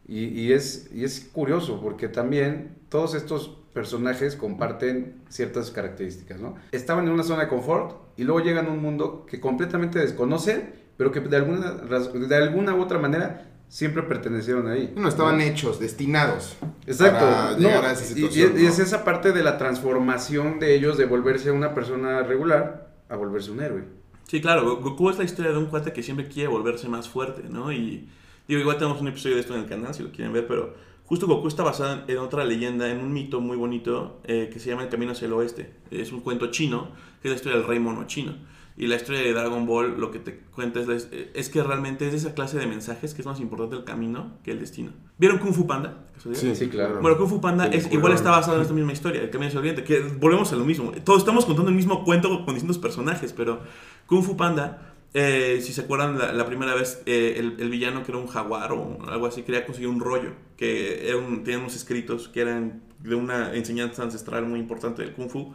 [0.09, 6.55] Y, y es, y es curioso porque también todos estos personajes comparten ciertas características, ¿no?
[6.73, 10.73] Estaban en una zona de confort y luego llegan a un mundo que completamente desconocen,
[10.97, 14.95] pero que de alguna, de alguna u otra manera siempre pertenecieron ahí.
[14.97, 15.43] No, estaban ¿no?
[15.43, 16.57] hechos, destinados.
[16.87, 17.25] Exacto.
[17.27, 18.53] Para no, a esa y- situación.
[18.57, 18.69] y, y ¿no?
[18.71, 23.51] es esa parte de la transformación de ellos de volverse una persona regular a volverse
[23.51, 23.83] un héroe.
[24.29, 27.09] Sí, claro, Go- Goku es la historia de un cuate que siempre quiere volverse más
[27.09, 27.73] fuerte, ¿no?
[27.73, 28.09] Y
[28.49, 30.75] digo, igual tenemos un episodio de esto en el canal si lo quieren ver, pero
[31.05, 34.71] justo Goku está basado en otra leyenda, en un mito muy bonito eh, que se
[34.71, 35.73] llama El Camino hacia el Oeste.
[35.91, 36.89] Es un cuento chino,
[37.23, 38.35] que es la historia del rey mono chino.
[38.79, 40.97] Y la historia de Dragon Ball lo que te cuenta es, la-
[41.33, 44.51] es que realmente es esa clase de mensajes que es más importante el camino que
[44.51, 44.91] el destino.
[45.17, 46.05] ¿Vieron Kung Fu Panda?
[46.35, 47.01] Sí, Sí, claro.
[47.01, 49.61] Bueno, Kung Fu Panda es, igual está basado en esta misma historia, el Camino hacia
[49.61, 50.93] el Oriente, que volvemos a lo mismo.
[51.05, 53.61] Todos estamos contando el mismo cuento con distintos personajes, pero
[54.07, 58.03] Kung Fu Panda, eh, si se acuerdan, la, la primera vez eh, el, el villano
[58.05, 61.61] que era un jaguar o algo así, quería conseguir un rollo, que era un- tenían
[61.63, 65.55] unos escritos que eran de una enseñanza ancestral muy importante del Kung Fu.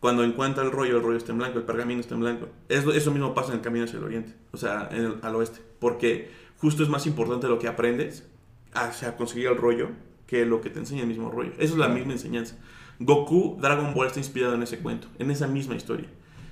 [0.00, 2.48] Cuando encuentra el rollo, el rollo está en blanco, el pergamino está en blanco.
[2.68, 5.34] Eso, eso mismo pasa en el camino hacia el oriente, o sea, en el- al
[5.36, 5.60] oeste.
[5.78, 8.26] Porque justo es más importante lo que aprendes
[8.74, 9.88] hacia conseguir el rollo
[10.26, 11.52] que lo que te enseña el mismo rollo.
[11.58, 12.56] Eso es la misma enseñanza.
[12.98, 16.06] Goku, Dragon Ball está inspirado en ese cuento, en esa misma historia.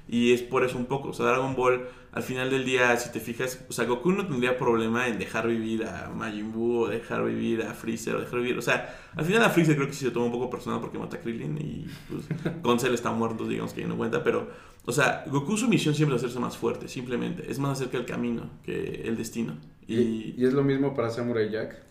[0.09, 1.11] Y es por eso un poco.
[1.11, 4.27] O sea, Dragon Ball, al final del día, si te fijas, o sea, Goku no
[4.27, 8.41] tendría problema en dejar vivir a Majin Buu, o dejar vivir a Freezer, o dejar
[8.41, 8.57] vivir.
[8.57, 10.99] O sea, al final a Freezer creo que sí se toma un poco personal porque
[10.99, 14.25] mata a Krillin y pues está muerto, digamos que ya no cuenta.
[14.25, 14.49] Pero,
[14.87, 17.51] o sea, Goku su misión siempre es hacerse más fuerte, simplemente.
[17.51, 19.59] Es más acerca del camino que el destino.
[19.87, 21.83] Y, y es lo mismo para Samurai Jack.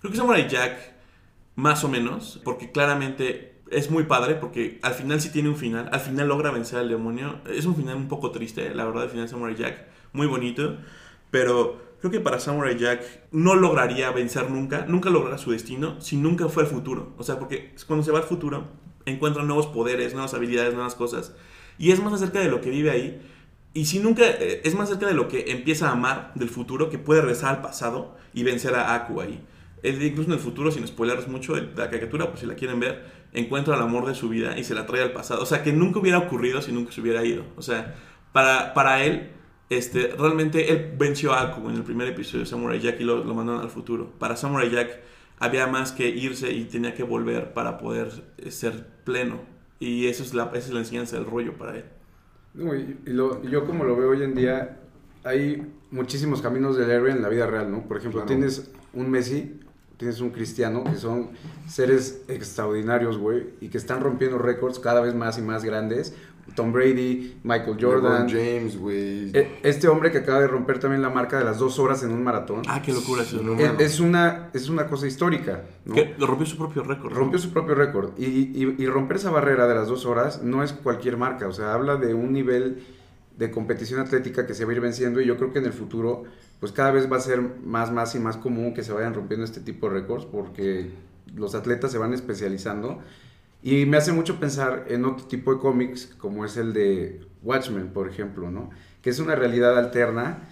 [0.00, 0.76] Creo que Samurai Jack,
[1.54, 5.88] más o menos, porque claramente es muy padre, porque al final sí tiene un final,
[5.92, 7.40] al final logra vencer al demonio.
[7.48, 10.76] Es un final un poco triste, la verdad, el final de Samurai Jack, muy bonito,
[11.30, 16.16] pero creo que para Samurai Jack no lograría vencer nunca, nunca logrará su destino si
[16.16, 17.14] nunca fue al futuro.
[17.18, 18.64] O sea, porque cuando se va al futuro,
[19.06, 21.34] encuentra nuevos poderes, nuevas habilidades, nuevas cosas,
[21.78, 23.20] y es más acerca de lo que vive ahí
[23.74, 26.90] Y si nunca eh, es más cerca de lo que empieza a amar del futuro,
[26.90, 29.42] que puede regresar al pasado y vencer a Aku ahí.
[29.82, 33.21] Él, incluso en el futuro, sin spoilers mucho la caricatura, pues si la quieren ver,
[33.32, 35.42] encuentra el amor de su vida y se la trae al pasado.
[35.42, 37.44] O sea, que nunca hubiera ocurrido si nunca se hubiera ido.
[37.56, 37.94] O sea,
[38.32, 39.30] para, para él,
[39.70, 43.24] este, realmente él venció a Aku en el primer episodio de Samurai Jack y lo,
[43.24, 44.10] lo mandaron al futuro.
[44.18, 45.00] Para Samurai Jack
[45.38, 49.40] había más que irse y tenía que volver para poder eh, ser pleno.
[49.80, 51.84] Y eso es la, esa es la enseñanza del rollo para él.
[52.54, 54.78] No, y, y lo- yo como lo veo hoy en día,
[55.24, 57.86] hay muchísimos caminos del héroe en la vida real, ¿no?
[57.88, 58.26] Por ejemplo, Claro.
[58.28, 59.58] tienes un Messi,
[60.02, 61.30] tienes un Cristiano, que son
[61.68, 66.12] seres extraordinarios, güey, y que están rompiendo récords cada vez más y más grandes.
[66.56, 68.26] Tom Brady, Michael Jordan.
[68.26, 69.30] LeBron James, güey.
[69.32, 72.10] E- Este hombre que acaba de romper también la marca de las dos horas en
[72.10, 72.62] un maratón.
[72.66, 73.22] Ah, qué locura.
[73.42, 75.94] No es, una, es una cosa histórica, ¿no?
[75.94, 77.12] Que rompió su propio récord.
[77.12, 77.18] ¿no?
[77.20, 78.10] Rompió su propio récord.
[78.18, 81.46] Y, y- y romper esa barrera de las dos horas no es cualquier marca.
[81.46, 82.82] O sea, habla de un nivel
[83.38, 85.20] de competición atlética que se va a ir venciendo.
[85.20, 86.24] Y yo creo que en el futuro,
[86.62, 89.44] pues cada vez va a ser más, más y más común que se vayan rompiendo
[89.44, 90.92] este tipo de récords porque
[91.34, 93.00] los atletas se van especializando.
[93.64, 97.88] Y me hace mucho pensar en otro tipo de cómics, como es el de Watchmen,
[97.88, 98.70] por ejemplo, ¿no?
[99.00, 100.44] Que es una realidad alterna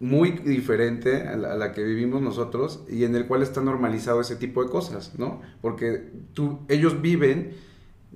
[0.00, 4.22] muy diferente a la, a la que vivimos nosotros y en el cual está normalizado
[4.22, 5.42] ese tipo de cosas, ¿no?
[5.60, 7.52] Porque tú, ellos viven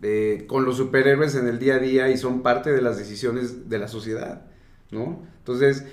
[0.00, 3.68] eh, con los superhéroes en el día a día y son parte de las decisiones
[3.68, 4.46] de la sociedad,
[4.90, 5.22] ¿no?
[5.40, 5.84] Entonces,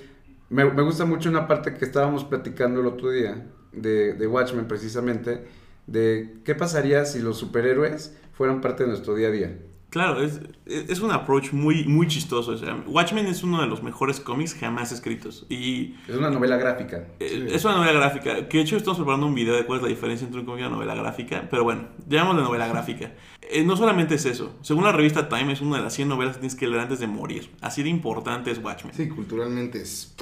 [0.48, 4.68] me, me gusta mucho una parte que estábamos platicando el otro día de, de Watchmen
[4.68, 5.44] precisamente,
[5.86, 9.58] de qué pasaría si los superhéroes fueran parte de nuestro día a día.
[9.94, 12.50] Claro, es, es un approach muy, muy chistoso.
[12.52, 15.46] O sea, Watchmen es uno de los mejores cómics jamás escritos.
[15.48, 17.06] Y Es una novela gráfica.
[17.20, 18.48] eh, es una novela gráfica.
[18.48, 20.62] Que de hecho estamos preparando un video de cuál es la diferencia entre un cómic
[20.62, 21.46] y una novela gráfica.
[21.48, 23.12] Pero bueno, llamémosle novela gráfica.
[23.50, 24.56] Eh, no solamente es eso.
[24.62, 26.98] Según la revista Time, es una de las 100 novelas que tienes que leer antes
[26.98, 27.50] de morir.
[27.60, 28.94] Así de importante es Watchmen.
[28.94, 30.14] Sí, culturalmente es.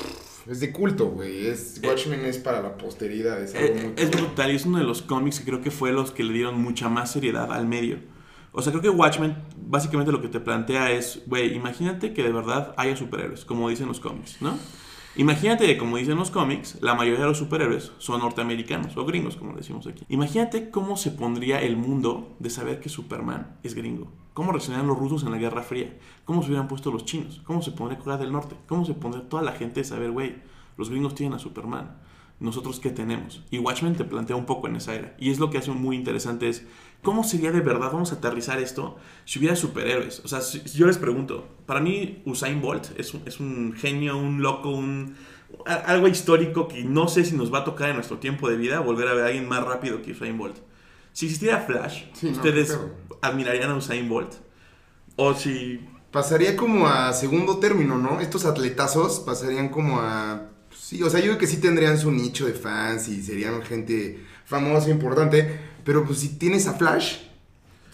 [0.50, 1.46] Es de culto, güey.
[1.46, 3.40] Es, Watchmen es para la posteridad.
[3.40, 3.92] Es algo Eh, muy.
[3.96, 6.32] es brutal y es uno de los cómics que creo que fue los que le
[6.32, 7.98] dieron mucha más seriedad al medio.
[8.52, 12.32] O sea, creo que Watchmen básicamente lo que te plantea es, güey, imagínate que de
[12.32, 14.54] verdad haya superhéroes, como dicen los cómics, ¿no?
[15.16, 19.36] Imagínate que, como dicen los cómics, la mayoría de los superhéroes son norteamericanos o gringos,
[19.36, 20.04] como decimos aquí.
[20.08, 24.10] Imagínate cómo se pondría el mundo de saber que Superman es gringo.
[24.32, 25.98] ¿Cómo reaccionarían los rusos en la Guerra Fría?
[26.24, 27.42] ¿Cómo se hubieran puesto los chinos?
[27.44, 28.56] ¿Cómo se pondría Corea del Norte?
[28.66, 30.36] ¿Cómo se pondría toda la gente de saber, güey,
[30.78, 31.98] los gringos tienen a Superman?
[32.42, 33.42] nosotros qué tenemos.
[33.50, 35.14] Y Watchmen te plantea un poco en esa era.
[35.18, 36.66] Y es lo que hace muy interesante es,
[37.02, 40.20] ¿cómo sería de verdad, vamos a aterrizar esto, si hubiera superhéroes?
[40.24, 44.16] O sea, si, yo les pregunto, para mí Usain Bolt es un, es un genio,
[44.18, 45.14] un loco, un
[45.66, 48.56] a- algo histórico que no sé si nos va a tocar en nuestro tiempo de
[48.56, 50.56] vida volver a ver a alguien más rápido que Usain Bolt.
[51.12, 52.90] Si existiera Flash, Sí, no, ¿ustedes pedo.
[53.20, 54.32] admirarían a Usain Bolt?
[55.16, 55.80] O si...
[56.10, 58.20] Pasaría como a segundo término, ¿no?
[58.20, 60.48] Estos atletazos pasarían como a.
[60.76, 64.20] Sí, o sea, yo creo que sí tendrían su nicho de fans y serían gente
[64.44, 65.58] famosa, importante.
[65.85, 67.16] Pero pues si tienes a Flash,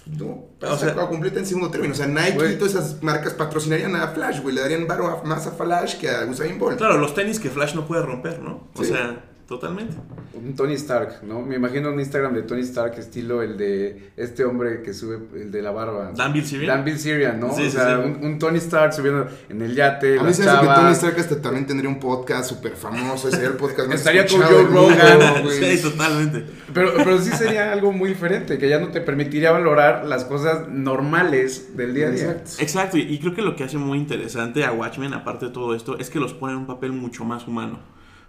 [0.06, 1.92] no, O sea- completa en segundo término.
[1.92, 4.54] O sea, Nike y todas esas marcas patrocinarían a Flash, güey.
[4.54, 6.78] Le darían varo a- más a Flash que a Usain Bolt.
[6.78, 8.68] Claro, los tenis que Flash no puede romper, ¿no?
[8.74, 8.86] O Sí.
[8.90, 9.96] sea, totalmente.
[10.34, 11.40] Un Tony Stark, ¿no?
[11.40, 15.50] Me imagino un Instagram de Tony Stark estilo el de este hombre que sube, el
[15.50, 16.12] de la barba.
[16.14, 16.66] Dan Bilzerian.
[16.66, 17.54] Dan Bilzerian, ¿no?
[17.54, 18.08] Sí, o sí, sea, sí.
[18.08, 20.74] Un, un Tony Stark subiendo en el yate, A mí se me hace que.
[20.74, 23.30] Tony Stark hasta también tendría un podcast súper famoso.
[23.30, 26.44] Sería el podcast más Estaría con Joe mundo, Rogan, sí, totalmente.
[26.74, 30.68] Pero, pero sí sería algo muy diferente, que ya no te permitiría valorar las cosas
[30.68, 32.30] normales del día a día.
[32.32, 32.50] Exacto.
[32.58, 35.74] Exacto, y, y creo que lo que hace muy interesante a Watchmen, aparte de todo
[35.74, 37.78] esto, es que los pone en un papel mucho más humano.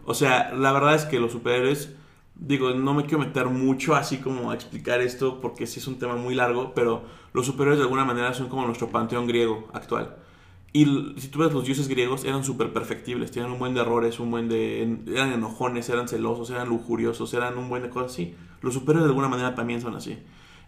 [0.10, 1.94] O sea, la verdad es que los superhéroes,
[2.34, 6.00] digo, no me quiero meter mucho así como a explicar esto porque sí es un
[6.00, 10.16] tema muy largo, pero los superhéroes de alguna manera son como nuestro panteón griego actual.
[10.74, 14.20] Y si tú ves los dioses griegos, eran súper perfectibles, tenían un buen de errores,
[14.20, 14.82] un buen de...
[15.06, 18.36] eran enojones, eran celosos, eran lujuriosos, eran un buen de cosas así.
[18.64, 20.18] Los superhéroes de alguna manera también son así.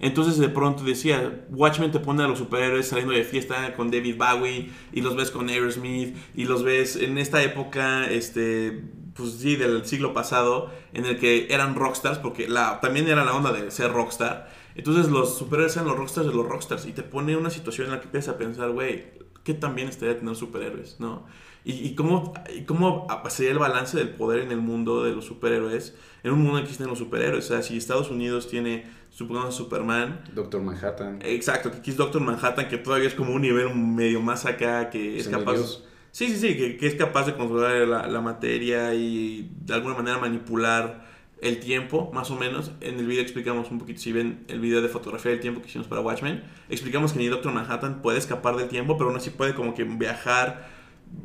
[0.01, 4.17] Entonces de pronto decía, Watchmen te pone a los superhéroes saliendo de fiesta con David
[4.17, 8.83] Bowie y los ves con Aerosmith y los ves en esta época, este,
[9.13, 13.35] pues sí, del siglo pasado, en el que eran rockstars, porque la, también era la
[13.35, 14.49] onda de ser rockstar.
[14.73, 17.93] Entonces los superhéroes eran los rockstars de los rockstars y te pone una situación en
[17.93, 19.05] la que empiezas a pensar, güey,
[19.43, 21.25] ¿qué tan bien estaría tener superhéroes, no?
[21.63, 25.25] Y, y cómo, y cómo sería el balance del poder en el mundo de los
[25.25, 27.45] superhéroes, en un mundo en que existen los superhéroes.
[27.45, 31.19] O sea, si Estados Unidos tiene, supongamos, Superman, Doctor Manhattan.
[31.23, 34.89] Exacto, que aquí es Doctor Manhattan, que todavía es como un nivel medio más acá,
[34.89, 35.83] que es capaz...
[36.13, 39.93] Sí, sí, sí, que, que es capaz de controlar la, la materia y de alguna
[39.95, 41.05] manera manipular
[41.41, 42.71] el tiempo, más o menos.
[42.81, 45.67] En el video explicamos un poquito, si ven el video de fotografía del tiempo que
[45.67, 49.29] hicimos para Watchmen, explicamos que ni Doctor Manhattan puede escapar del tiempo, pero aún así
[49.29, 50.69] puede como que viajar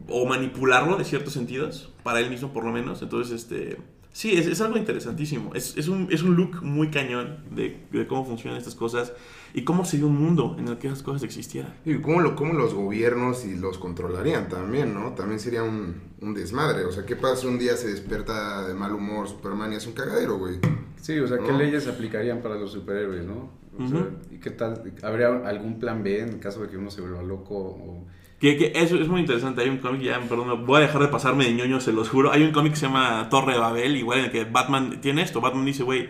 [0.09, 3.03] o manipularlo de ciertos sentidos, para él mismo por lo menos.
[3.03, 3.79] Entonces, este,
[4.17, 5.55] sí, es, algo interesantísimo.
[5.55, 9.13] Es, es, un, es un look muy cañón de cómo funcionan estas cosas
[9.55, 11.75] y cómo sería un mundo en el que esas cosas existieran.
[11.85, 15.13] Y cómo, lo, cómo los gobiernos y los controlarían también, ¿no?
[15.13, 16.85] También sería un, un desmadre.
[16.85, 19.89] O sea, ¿qué pasa si un día se despierta de mal humor Superman y hace
[19.89, 20.57] un cagadero, güey?
[21.01, 21.59] Sí, o sea, ¿qué No.
[21.59, 23.51] leyes se aplicarían para los superhéroes, no?
[23.79, 24.07] O sea.
[24.31, 24.83] ¿y qué tal?
[25.03, 27.55] ¿Habría algún plan B en caso de que uno se vuelva loco?
[27.57, 28.07] O...
[28.41, 29.63] Que, que eso es muy interesante.
[29.63, 32.33] Hay un cómic, ya, perdón, voy a dejar de pasarme de ñoño, se los juro.
[32.33, 35.23] Hay un cómic que se llama Torre de Babel, igual en el que Batman tiene
[35.23, 35.41] esto.
[35.41, 36.09] Batman dice, güey,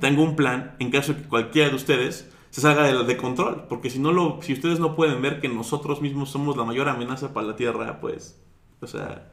[0.00, 3.64] tengo un plan en caso de que cualquiera de ustedes se salga de, de control.
[3.68, 6.88] Porque si no lo, si ustedes no pueden ver que nosotros mismos somos la mayor
[6.88, 8.40] amenaza para la Tierra, pues,
[8.80, 9.28] o sea,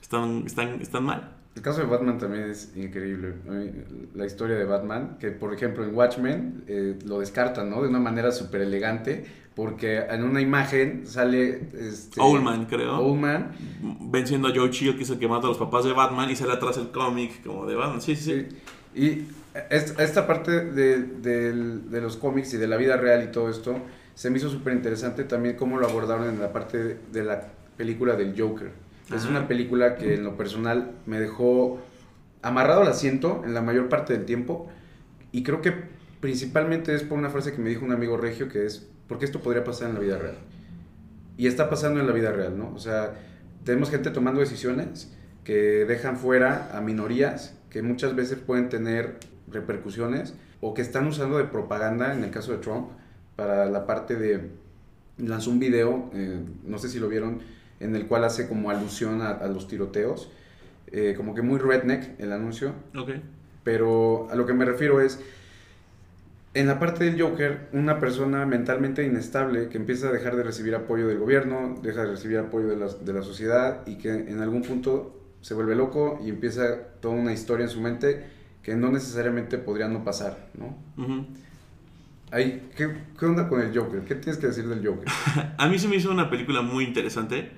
[0.00, 1.32] están, están, están mal.
[1.56, 3.34] El caso de Batman también es increíble.
[4.14, 7.80] La historia de Batman, que por ejemplo en Watchmen eh, lo descartan, ¿no?
[7.80, 9.24] De una manera súper elegante,
[9.54, 11.68] porque en una imagen sale...
[11.72, 12.96] Este, Owlman, creo.
[12.96, 13.52] Owlman,
[14.00, 16.34] Venciendo a Joe Chill, que es el que mata a los papás de Batman, y
[16.34, 18.02] sale atrás el cómic como de Batman.
[18.02, 18.48] Sí, sí, sí.
[18.92, 19.00] Sí.
[19.00, 19.28] Y
[19.70, 23.76] esta, parte de, del- de los cómics y de la vida real y todo esto
[24.14, 27.48] se me hizo súper interesante también cómo lo abordaron en la parte de, de la
[27.76, 28.70] película del Joker.
[29.14, 29.30] Es Ajá.
[29.30, 31.80] una película que en lo personal me dejó
[32.42, 34.68] amarrado al asiento en la mayor parte del tiempo
[35.32, 35.72] y creo que
[36.20, 39.40] principalmente es por una frase que me dijo un amigo regio que es, porque esto
[39.40, 40.36] podría pasar en la vida real.
[41.36, 42.72] Y está pasando en la vida real, ¿no?
[42.74, 43.14] O sea,
[43.64, 45.12] tenemos gente tomando decisiones
[45.42, 49.16] que dejan fuera a minorías que muchas veces pueden tener
[49.50, 52.88] repercusiones o que están usando de propaganda, en el caso de Trump,
[53.36, 54.50] para la parte de...
[55.18, 57.38] Lanzó un video, eh, no sé si lo vieron,
[57.78, 60.30] en el cual hace como alusión a, a los tiroteos,
[60.88, 63.10] eh, como que muy redneck el anuncio, Ok.
[63.62, 65.20] pero a lo que me refiero es,
[66.54, 70.74] en la parte del Joker, una persona mentalmente inestable que empieza a dejar de recibir
[70.74, 74.40] apoyo del gobierno, deja de recibir apoyo de la, de la sociedad y que en
[74.40, 78.24] algún punto se vuelve loco y empieza toda una historia en su mente
[78.64, 80.76] que no necesariamente podría no pasar, ¿no?
[80.96, 81.26] Ujú.
[82.32, 84.00] Ay, ¿qué, ¿Qué onda con el Joker?
[84.04, 85.06] ¿Qué tienes que decir del Joker?
[85.58, 87.52] A mí se me hizo una película muy interesante.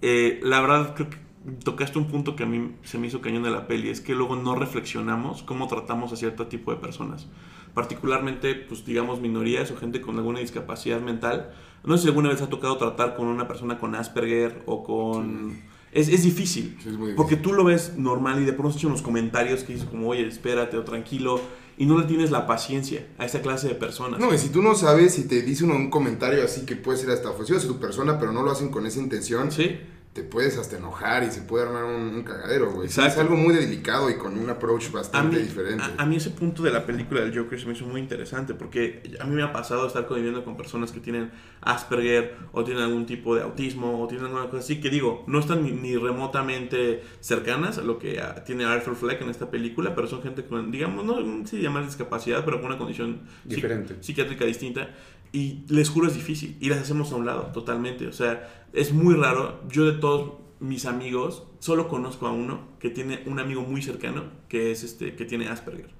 [0.00, 1.18] Eh, la verdad, creo que
[1.62, 3.90] tocaste un punto que a mí se me hizo cañón de la peli.
[3.90, 7.28] Es que luego no reflexionamos cómo tratamos a cierto tipo de personas.
[7.74, 11.52] Particularmente, pues digamos, minorías o gente con alguna discapacidad mental.
[11.84, 15.69] No sé si alguna vez ha tocado tratar con una persona con Asperger o con...
[15.92, 16.76] Es, es difícil.
[16.82, 19.72] Sí, es muy Porque tú lo ves normal y de pronto escuchas unos comentarios que
[19.72, 21.40] dices como, oye, espérate o tranquilo.
[21.76, 24.20] Y no le tienes la paciencia a esa clase de personas.
[24.20, 26.98] No, y si tú no sabes si te dice uno un comentario así que puede
[26.98, 29.80] ser hasta ofensivo a tu persona, pero no lo hacen con esa intención, Sí.
[30.12, 32.88] Te puedes hasta enojar y se puede armar un, un cagadero, güey.
[32.88, 35.84] Es algo muy delicado y con un approach a bastante mí, diferente.
[35.84, 38.54] a, a mí ese punto de la película del Joker se me hizo muy interesante
[38.54, 42.82] porque a mí me ha pasado estar conviviendo con personas que tienen Asperger o tienen
[42.82, 45.96] algún tipo de autismo o tienen alguna cosa así que digo, no están ni, ni
[45.96, 50.44] remotamente cercanas a lo que ah, tiene Arthur Fleck en esta película, pero son gente
[50.44, 53.96] con, digamos, no sé si llamar discapacidad, pero con una condición Diferente.
[54.00, 54.90] psiquiátrica distinta.
[55.32, 58.06] Y les juro es difícil y las hacemos a un lado totalmente.
[58.06, 59.60] O sea, es muy raro.
[59.68, 64.24] Yo de todos mis amigos solo conozco a uno que tiene un amigo muy cercano
[64.48, 65.90] que es este que tiene Asperger.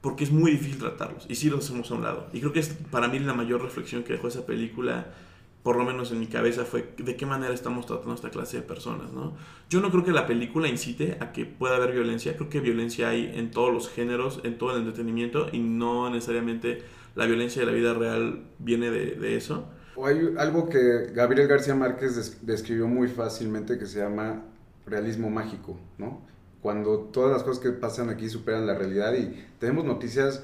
[0.00, 2.28] Porque es muy difícil tratarlos y sí los hacemos a un lado.
[2.32, 5.14] Y creo que es para mí la mayor reflexión que dejó esa película,
[5.62, 8.58] por lo menos en mi cabeza, fue de qué manera estamos tratando a esta clase
[8.58, 9.34] de personas, ¿no?
[9.70, 12.36] Yo no creo que la película incite a que pueda haber violencia.
[12.36, 16.82] Creo que violencia hay en todos los géneros, en todo el entretenimiento y no necesariamente
[17.14, 19.68] la violencia de la vida real viene de, de eso.
[19.96, 24.42] O hay algo que Gabriel García Márquez des- describió muy fácilmente que se llama
[24.86, 26.22] realismo mágico, ¿no?
[26.60, 30.42] Cuando todas las cosas que pasan aquí superan la realidad y tenemos noticias,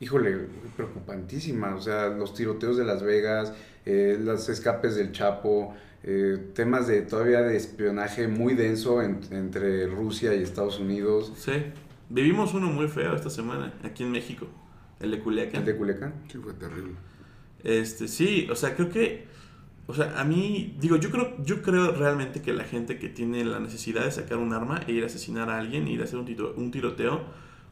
[0.00, 3.52] híjole, preocupantísimas, o sea, los tiroteos de Las Vegas,
[3.86, 9.86] eh, los escapes del Chapo, eh, temas de todavía de espionaje muy denso en- entre
[9.86, 11.52] Rusia y Estados Unidos, Sí.
[12.08, 14.46] Vivimos uno muy feo esta semana aquí en México,
[15.02, 15.60] el de Culiacán.
[15.60, 16.14] el de Culiacán.
[16.30, 16.94] Sí, fue terrible.
[17.64, 19.26] Este, sí, o sea, creo que,
[19.86, 23.44] o sea, a mí, digo, yo creo, yo creo realmente que la gente que tiene
[23.44, 26.18] la necesidad de sacar un arma e ir a asesinar a alguien, ir a hacer
[26.18, 27.20] un, tiro- un tiroteo,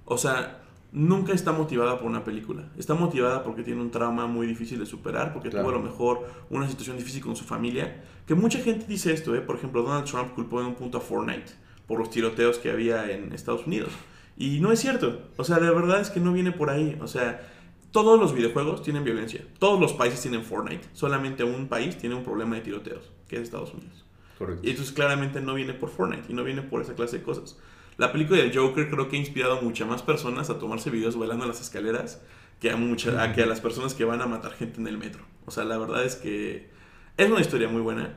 [0.05, 0.63] o sea,
[0.93, 2.69] nunca está motivada por una película.
[2.77, 5.67] Está motivada porque tiene un trauma muy difícil de superar, porque Claro.
[5.69, 8.03] tuvo a lo mejor una situación difícil con su familia.
[8.27, 9.41] Que mucha gente dice esto, ¿eh?
[9.41, 11.53] Por ejemplo, Donald Trump culpó en un punto a Fortnite
[11.87, 13.91] por los tiroteos que había en Estados Unidos.
[14.41, 15.21] Y no es cierto.
[15.37, 16.97] O sea, de verdad es que no viene por ahí.
[17.03, 17.47] O sea,
[17.91, 19.45] todos los videojuegos tienen violencia.
[19.59, 20.89] Todos los países tienen Fortnite.
[20.95, 24.07] Solamente un país tiene un problema de tiroteos, que es Estados Unidos.
[24.39, 24.67] Correcto.
[24.67, 27.59] Y entonces claramente no viene por Fortnite y no viene por esa clase de cosas.
[27.99, 31.19] La película del Joker creo que ha inspirado a muchas más personas a tomarse videos
[31.19, 32.23] bailando en las escaleras
[32.61, 34.97] que a, mucha, a que a las personas que van a matar gente en el
[34.97, 35.23] metro.
[35.45, 36.71] O sea, la verdad es que
[37.19, 38.15] es una historia muy buena.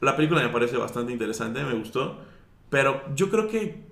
[0.00, 2.20] La película me parece bastante interesante, me gustó.
[2.70, 3.87] Pero yo creo que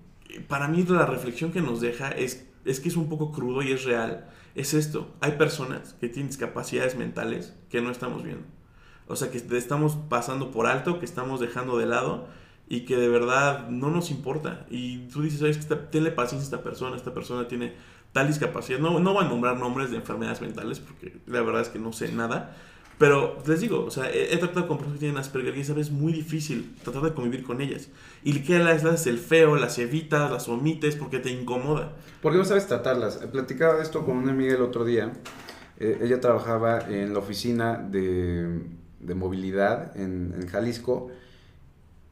[0.49, 3.73] para mí la reflexión que nos deja es, es que es un poco crudo y
[3.73, 4.29] es real.
[4.55, 8.47] Es esto, hay personas que tienen discapacidades mentales que no estamos viendo.
[9.09, 12.27] O sea, que estamos pasando por alto, que estamos dejando de lado
[12.69, 14.67] y que de verdad no nos importa.
[14.71, 15.59] Y tú dices, ¿sabes?
[15.59, 17.75] Que tenle paciencia a esta persona, esta persona tiene
[18.12, 18.79] tal discapacidad.
[18.79, 21.93] No, no voy a nombrar nombres de enfermedades mentales porque la verdad es que no
[21.93, 22.57] sé nada.
[22.98, 25.88] Pero les digo, o sea, he, he tratado con personas que tienen Asperger y sabes,
[25.88, 27.88] es muy difícil tratar de convivir con ellas.
[28.24, 31.92] Y que las haces el feo, las evitas, las omites porque te incomoda.
[32.22, 33.18] Porque no sabes tratarlas.
[33.32, 35.12] Platicaba de esto con una amiga el otro día.
[35.78, 38.62] Eh, ella trabajaba en la oficina de,
[39.00, 41.09] de movilidad en, en Jalisco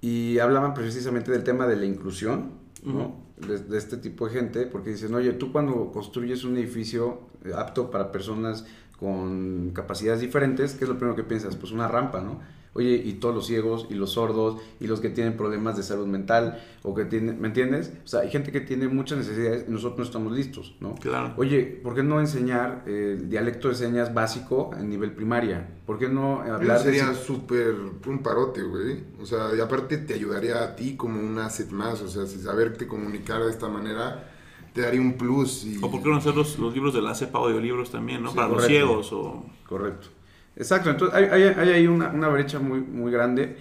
[0.02, 3.24] y hablaban precisamente del tema de la inclusión, ¿no?
[3.38, 7.52] de, de este tipo de gente, porque dicen, oye, tú cuando construyes un edificio eh,
[7.56, 8.66] apto para personas
[9.04, 11.56] con capacidades diferentes, ¿qué es lo primero que piensas?
[11.56, 12.40] Pues una rampa, ¿no?
[12.72, 16.06] Oye, y todos los ciegos, y los sordos, y los que tienen problemas de salud
[16.06, 17.92] mental, o que tienen, ¿me entiendes?
[18.02, 20.94] O sea, hay gente que tiene muchas necesidades y nosotros no estamos listos, ¿no?
[20.94, 21.34] Claro.
[21.36, 25.68] Oye, ¿por qué no enseñar el dialecto de señas básico en nivel primaria?
[25.84, 26.84] ¿Por qué no Hablar de...
[26.84, 27.74] sería súper
[28.06, 29.04] un parote, güey.
[29.20, 32.00] O sea, y aparte te ayudaría a ti como un asset más.
[32.00, 34.30] O sea, si saberte comunicar de esta manera
[34.74, 35.64] te daría un plus.
[35.64, 35.78] Y...
[35.82, 38.30] O por qué no hacer los, los libros de la cepa audiolibros también, ¿no?
[38.30, 39.46] Sí, Para los ciegos o...
[39.66, 40.08] Correcto.
[40.56, 43.56] Exacto, entonces hay, hay, hay ahí una, una brecha muy, muy grande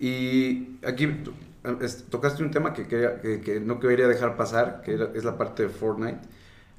[0.00, 1.08] y aquí
[2.10, 5.36] tocaste un tema que, quería- que, que no quería dejar pasar, que era- es la
[5.38, 6.18] parte de Fortnite.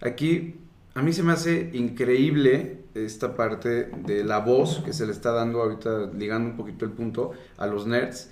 [0.01, 0.55] Aquí
[0.93, 5.31] a mí se me hace increíble esta parte de la voz que se le está
[5.31, 8.31] dando ahorita, ligando un poquito el punto a los nerds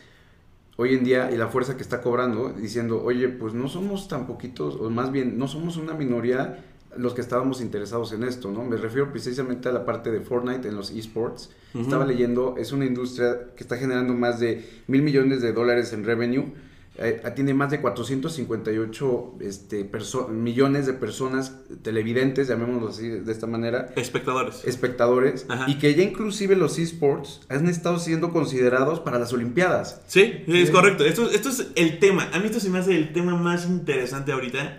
[0.77, 4.27] hoy en día y la fuerza que está cobrando, diciendo, oye, pues no somos tan
[4.27, 6.63] poquitos, o más bien, no somos una minoría
[6.97, 8.63] los que estábamos interesados en esto, ¿no?
[8.63, 11.49] Me refiero precisamente a la parte de Fortnite en los esports.
[11.73, 16.05] Estaba leyendo, es una industria que está generando más de mil millones de dólares en
[16.05, 16.53] revenue.
[16.97, 19.89] Eh, tiene más de 458 este,
[20.29, 24.63] millones de personas televidentes, llamémoslo así de esta manera, Espectadores.
[24.65, 25.65] espectadores, Ajá.
[25.69, 30.01] y que ya inclusive los esports han estado siendo considerados para las Olimpiadas.
[30.07, 31.03] Sí, sí, es correcto.
[31.05, 32.29] Esto, esto es el tema.
[32.31, 34.77] A mí esto se me hace el tema más interesante ahorita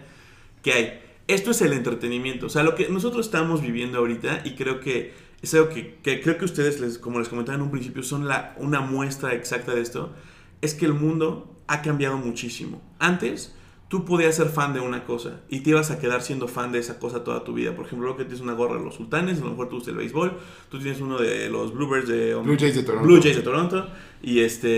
[0.62, 1.00] que hay.
[1.28, 2.46] Esto es el entretenimiento.
[2.46, 6.20] O sea, lo que nosotros estamos viviendo ahorita y creo que es algo que, que
[6.22, 9.74] creo que ustedes, les, como les comentaba en un principio, son la, una muestra exacta
[9.74, 10.14] de esto.
[10.62, 12.80] Es que el mundo ha cambiado muchísimo.
[12.98, 13.54] Antes,
[13.88, 16.78] tú podías ser fan de una cosa y te ibas a quedar siendo fan de
[16.80, 17.74] esa cosa toda tu vida.
[17.76, 19.90] Por ejemplo, lo que tienes una gorra de los sultanes, a lo mejor tú gusta
[19.90, 20.32] el béisbol,
[20.70, 23.06] tú tienes uno de los Bluebirds de Blue Jays de Toronto.
[23.06, 23.86] Blue Jays de Toronto.
[24.22, 24.68] Y este,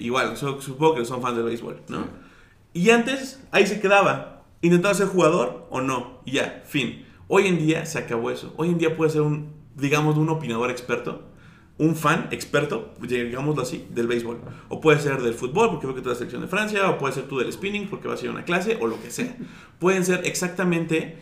[0.00, 2.06] igual, so- supongo que son fans del béisbol, ¿no?
[2.74, 4.44] Y antes, ahí se quedaba.
[4.60, 6.20] Intentaba ser jugador o no.
[6.26, 7.04] Y ya, fin.
[7.28, 8.52] Hoy en día se acabó eso.
[8.56, 11.22] Hoy en día puedes ser un, digamos, un opinador experto.
[11.78, 14.38] Un fan experto, digámoslo así, del béisbol.
[14.68, 16.90] O puede ser del fútbol, porque veo que tú la selección de Francia.
[16.90, 19.00] O puede ser tú del spinning, porque vas a ir a una clase, o lo
[19.00, 19.36] que sea.
[19.78, 21.18] Pueden ser exactamente.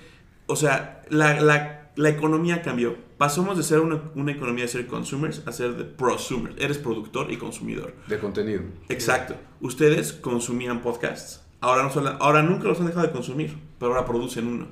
[0.46, 2.94] O sea, la, la- la economía cambió.
[3.16, 6.54] Pasamos de ser una, una economía de ser consumers a ser de prosumers.
[6.58, 7.94] Eres productor y consumidor.
[8.06, 8.62] De contenido.
[8.90, 9.34] Exacto.
[9.62, 11.42] Ustedes consumían podcasts.
[11.60, 11.90] Ahora, no
[12.20, 14.68] ahora nunca los han dejado de consumir, pero ahora producen uno.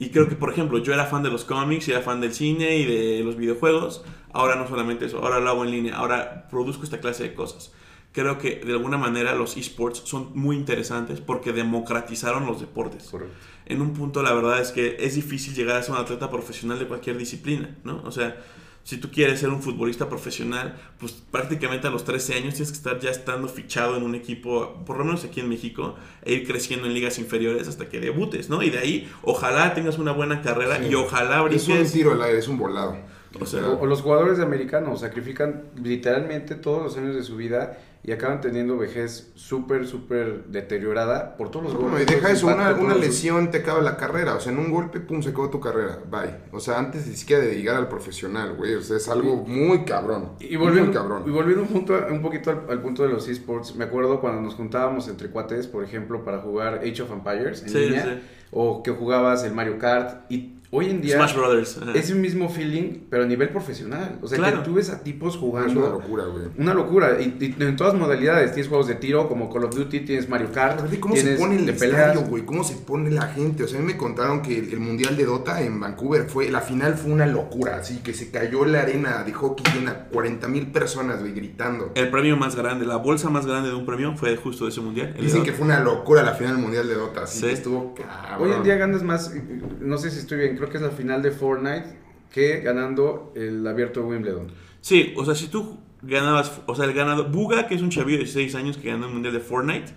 [0.00, 2.34] Y creo que, por ejemplo, yo era fan de los cómics, y era fan del
[2.34, 4.04] cine y de los videojuegos.
[4.34, 7.72] Ahora no solamente eso, ahora lo hago en línea, ahora produzco esta clase de cosas.
[8.12, 13.34] Creo que de alguna manera los esports son muy interesantes porque democratizaron los deportes Correcto.
[13.66, 16.78] en un punto la verdad es que es difícil llegar a ser un atleta profesional
[16.78, 18.02] de cualquier disciplina, ¿no?
[18.04, 18.36] O sea,
[18.84, 22.76] si tú quieres ser un futbolista profesional, pues prácticamente a los 13 años tienes que
[22.76, 26.46] estar ya estando fichado en un equipo, por lo menos aquí en México, e ir
[26.46, 28.62] creciendo en ligas inferiores hasta que debutes, ¿no?
[28.62, 30.88] Y de ahí, ojalá tengas una buena carrera Sí.
[30.90, 31.92] y ojalá Es un brinques.
[31.92, 32.98] tiro al aire, es un volado.
[33.40, 37.36] O sea, O, o los jugadores de americanos sacrifican literalmente todos los años de su
[37.36, 42.02] vida y acaban teniendo vejez súper, súper deteriorada por todos los No, golpes.
[42.02, 44.34] y deja eso, una, impacto, una los- lesión te acaba la carrera.
[44.34, 45.98] O sea, en un golpe, pum, se acabó tu carrera.
[46.10, 46.34] Bye.
[46.52, 48.74] O sea, antes ni siquiera de llegar al profesional, güey.
[48.74, 50.32] O sea, es algo muy cabrón.
[50.38, 51.22] Y volviendo, muy cabrón.
[51.26, 54.42] y volviendo un, punto, un poquito al, al punto de los esports, me acuerdo cuando
[54.42, 58.22] nos juntábamos entre cuates, por ejemplo, para jugar Age of Empires en Sí, línea, sí.
[58.50, 61.78] o que jugabas el Mario Kart, y hoy en día Smash Brothers.
[61.80, 61.92] ajá.
[61.94, 64.18] es el mismo feeling, pero a nivel profesional.
[64.22, 64.58] O sea, Claro.
[64.58, 65.80] que tú ves a tipos Es jugando...
[65.80, 66.44] una locura, güey.
[66.58, 70.00] Una locura, y, y en todas modalidades, tienes juegos de tiro como Call of Duty,
[70.00, 72.44] tienes Mario Kart, ¿Cómo se pone el estadio, güey?
[72.44, 73.64] ¿Cómo se pone la gente?
[73.64, 76.50] O sea, a mí me contaron que el, el Mundial de Dota en Vancouver fue...
[76.50, 80.48] La final fue una locura, así que se cayó la arena de hockey llena, 40
[80.48, 81.92] mil personas, güey, gritando.
[81.94, 84.80] El premio más grande, la bolsa más grande de un premio fue justo de ese
[84.80, 85.14] mundial.
[85.20, 87.46] Dicen que fue una locura la final del Mundial de Dota, así Sí.
[87.46, 88.48] que estuvo cabrón.
[88.50, 89.32] Hoy en día ganas más,
[89.80, 91.98] no sé si estoy bien, que es la final de Fortnite
[92.32, 94.52] que ganando el abierto de Wimbledon.
[94.80, 98.18] Sí, o sea, si tú ganabas, o sea, el ganador, Buga, que es un chavillo
[98.18, 99.92] de 16 años que ganó el mundial de Fortnite,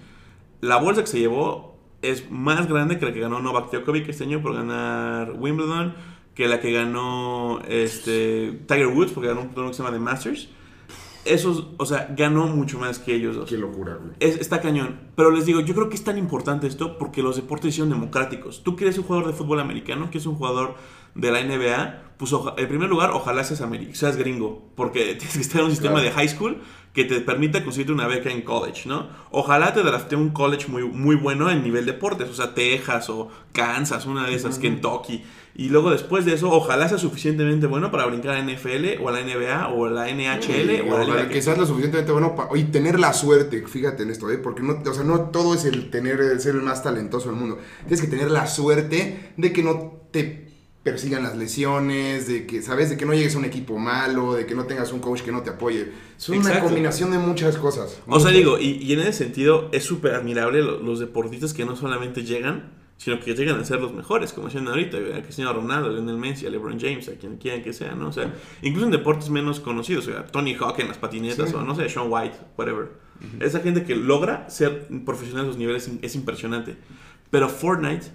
[0.61, 4.23] la bolsa que se llevó es más grande que la que ganó Novak Djokovic este
[4.23, 5.95] año por ganar Wimbledon,
[6.35, 10.03] que la que ganó este, Tiger Woods porque ganó un torneo que se llama The
[10.03, 10.49] Masters.
[11.33, 13.49] Esos, o sea, ganó mucho más que ellos dos.
[13.49, 14.11] Qué locura, güey.
[14.19, 14.99] Es- está cañón.
[15.15, 18.63] Pero les digo, yo creo que es tan importante esto porque los deportes son democráticos.
[18.63, 20.75] Tú que eres un jugador de fútbol americano, que es un jugador
[21.15, 23.63] de la NBA, pues en primer lugar, ojalá seas,
[23.93, 24.69] seas gringo.
[24.75, 26.09] Porque tienes que estar en un sistema Claro.
[26.09, 26.61] de high school
[26.97, 29.07] que te permita conseguirte una beca en college, ¿no?
[29.29, 33.29] Ojalá te draftee un college muy, muy bueno en nivel deportes, o sea, Texas o
[33.51, 35.23] Kansas, una de esas, Kentucky.
[35.53, 39.11] Y luego después de eso, ojalá sea suficientemente bueno para brincar a NFL o a
[39.11, 42.11] la NBA o a la NHL o a la Ojalá Liga que seas lo suficientemente
[42.11, 44.39] bueno para y tener la suerte, fíjate en esto, ¿eh?
[44.39, 47.37] porque no, o sea, no todo es el tener el ser el más talentoso del
[47.37, 47.59] mundo.
[47.81, 50.46] Tienes que tener la suerte de que no te
[50.91, 52.89] persigan las lesiones, de que, ¿sabes?
[52.89, 55.31] De que no llegues a un equipo malo, de que no tengas un coach que
[55.31, 55.91] no te apoye.
[56.17, 56.67] Son una Exacto.
[56.69, 58.01] combinación de muchas cosas.
[58.07, 58.33] O sea, Muchas.
[58.33, 62.23] digo, y, y en ese sentido es súper admirable lo- los deportistas que no solamente
[62.23, 65.91] llegan, sino que llegan a ser los mejores, como decían ahorita, a Cristiano Ronaldo, a
[65.91, 68.07] Lionel Messi, a LeBron James, a quien quieran que sea, ¿no?
[68.07, 71.55] O sea, incluso en deportes menos conocidos, o sea, Tony Hawk en las patinetas, Sí.
[71.55, 72.87] o no sé, Sean White, whatever.
[73.39, 76.75] Esa gente que logra ser profesional a esos niveles es impresionante.
[77.29, 78.07] Pero Fortnite,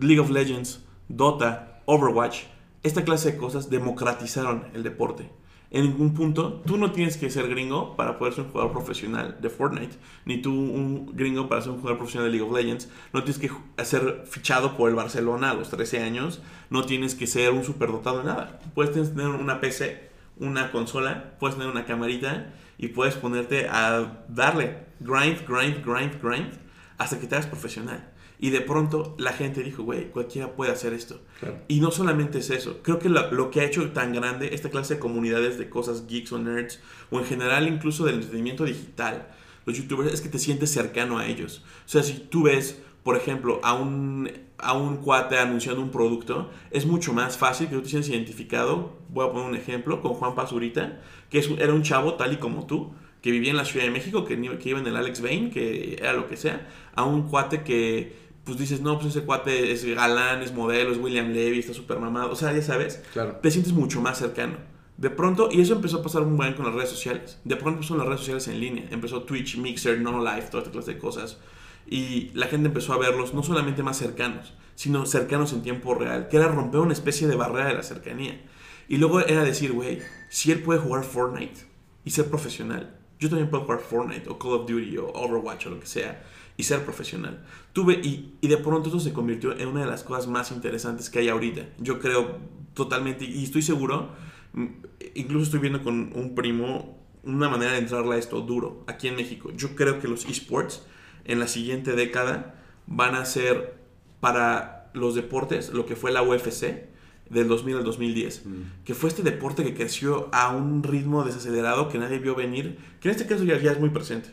[0.00, 2.42] League of Legends, Dota, Overwatch,
[2.84, 5.28] esta clase de cosas democratizaron el deporte.
[5.72, 9.38] En ningún punto, tú no tienes que ser gringo para poder ser un jugador profesional
[9.40, 12.88] de Fortnite, ni tú un gringo para ser un jugador profesional de League of Legends.
[13.12, 17.26] No tienes que ser fichado por el Barcelona a los 13 años, no tienes que
[17.26, 18.60] ser un superdotado de nada.
[18.72, 24.86] Puedes tener una PC, una consola, puedes tener una camarita y puedes ponerte a darle
[25.00, 26.52] grind, grind, grind, grind
[26.98, 28.12] hasta que te hagas profesional.
[28.42, 31.20] Y de pronto la gente dijo, güey, cualquiera puede hacer esto.
[31.40, 31.58] Claro.
[31.68, 34.70] Y no solamente es eso, creo que lo, lo que ha hecho tan grande esta
[34.70, 36.80] clase de comunidades de cosas geeks o nerds,
[37.10, 39.28] o en general incluso del entretenimiento digital,
[39.66, 41.62] los youtubers, es que te sientes cercano a ellos.
[41.84, 46.50] O sea, si tú ves, por ejemplo, a un, a un cuate anunciando un producto,
[46.70, 48.96] es mucho más fácil que tú te sientas identificado.
[49.10, 52.36] Voy a poner un ejemplo con Juan Pazurita, que es era un chavo tal y
[52.36, 55.20] como tú, que vivía en la Ciudad de México, que, que iba en el Alex
[55.20, 59.24] Bain, que era lo que sea, a un cuate que pues dices, no, pues ese
[59.24, 62.30] cuate es galán, es modelo, es William Levy, está súper mamado.
[62.32, 63.38] O sea, ya sabes, Claro.
[63.42, 64.56] te sientes mucho más cercano.
[64.96, 67.38] De pronto, y eso empezó a pasar un buen con las redes sociales.
[67.44, 68.84] De pronto son las redes sociales en línea.
[68.90, 71.38] Empezó Twitch, Mixer, No Life, toda esta clase de cosas.
[71.86, 76.28] Y la gente empezó a verlos no solamente más cercanos, sino cercanos en tiempo real,
[76.28, 78.40] que era romper una especie de barrera de la cercanía.
[78.88, 81.60] Y luego era decir, güey, si él puede jugar Fortnite
[82.04, 85.70] y ser profesional, yo también puedo jugar Fortnite o Call of Duty o Overwatch o
[85.70, 86.22] lo que sea
[86.56, 87.42] y ser profesional.
[87.72, 91.08] Tuve y, y de pronto eso se convirtió en una de las cosas más interesantes
[91.08, 91.68] que hay ahorita.
[91.78, 92.38] Yo creo
[92.74, 94.10] totalmente y estoy seguro,
[94.52, 94.66] mm,
[95.14, 99.16] incluso estoy viendo con un primo una manera de entrarle a esto duro aquí en
[99.16, 99.50] México.
[99.56, 100.86] Yo creo que los esports
[101.24, 102.54] en la siguiente década
[102.86, 103.78] van a ser
[104.20, 106.88] para los deportes lo que fue la UFC
[107.28, 108.42] del 2000 al 2010,
[108.84, 113.08] que fue este deporte que creció a un ritmo desacelerado que nadie vio venir, que
[113.08, 114.30] en este caso ya, ya es muy presente,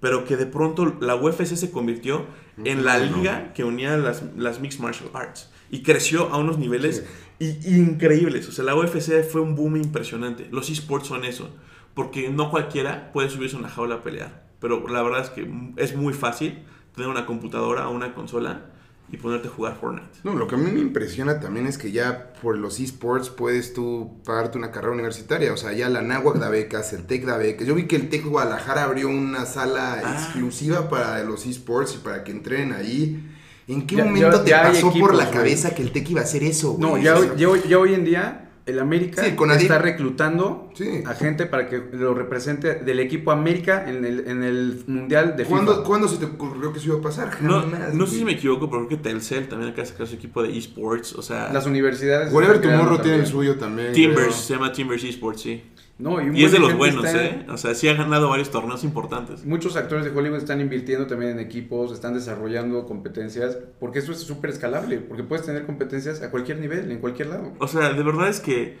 [0.00, 2.26] pero que de pronto la UFC se convirtió
[2.64, 7.04] en la liga que unía las, las Mixed Martial Arts y creció a unos niveles
[7.38, 11.50] increíbles, o sea, la UFC fue un boom impresionante, los esports son eso,
[11.94, 15.50] porque no cualquiera puede subirse a una jaula a pelear, pero la verdad es que
[15.76, 16.62] es muy fácil
[16.94, 18.70] tener una computadora o una consola
[19.16, 20.06] y ponerte a jugar Fortnite.
[20.24, 23.72] No, lo que a mí me impresiona también es que ya por los esports puedes
[23.72, 25.52] tú pagarte una carrera universitaria.
[25.52, 27.66] O sea, ya la NAWAC da becas, el TEC da becas.
[27.66, 30.12] Yo vi que el TEC Guadalajara abrió una sala Ah.
[30.14, 33.32] exclusiva para los esports y para que entren ahí.
[33.68, 35.36] ¿En qué Ya- momento ya- te ya pasó por la güey.
[35.36, 36.72] cabeza que el TEC iba a hacer eso?
[36.74, 36.80] güey?
[36.90, 39.50] No, ya O hoy, sea, ya hoy- ya hoy en día el América Sí, con
[39.50, 41.02] Adif- está reclutando Sí.
[41.06, 45.44] a gente para que lo represente del equipo América en el, en el Mundial de
[45.44, 45.84] ¿Cuándo, FIFA.
[45.86, 47.40] ¿Cuándo se te ocurrió que eso iba a pasar?
[47.42, 50.06] No, Jamás, no sé si me equivoco, pero creo que Telcel también acaba de sacar
[50.08, 51.14] su equipo de esports.
[51.14, 52.32] O sea, Las universidades.
[52.32, 53.92] Whatever Tomorrow tiene el suyo también.
[53.92, 54.32] Timbers, creo.
[54.32, 55.62] se llama Timbers Esports, sí.
[55.98, 57.46] No, Y es de los buenos, está- ¿eh?
[57.48, 59.46] O sea, sí ha ganado varios torneos importantes.
[59.46, 64.18] Muchos actores de Hollywood están invirtiendo también en equipos, están desarrollando competencias, porque eso es
[64.18, 67.52] súper escalable, porque puedes tener competencias a cualquier nivel, en cualquier lado.
[67.60, 68.76] O sea, de verdad es que.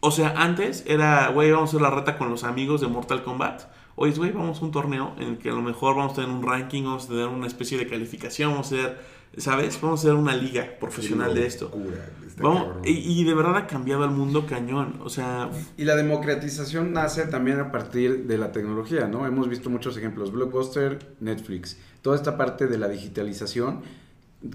[0.00, 3.22] O sea, antes era, güey, vamos a hacer la reta con los amigos de Mortal
[3.22, 3.62] Kombat.
[3.94, 6.16] Hoy es, güey, vamos a un torneo en el que a lo mejor vamos a
[6.16, 8.98] tener un ranking, vamos a tener una especie de calificación, vamos a hacer,
[9.36, 9.78] ¿sabes?
[9.80, 11.66] Vamos a hacer una liga profesional de esto.
[11.66, 11.96] Locura,
[12.38, 15.00] Vamos, y, y de verdad ha cambiado el mundo cañón.
[15.02, 19.26] O sea, Y la democratización nace también a partir de la tecnología, ¿no?
[19.26, 23.80] Hemos visto muchos ejemplos, Blockbuster, Netflix, toda esta parte de la digitalización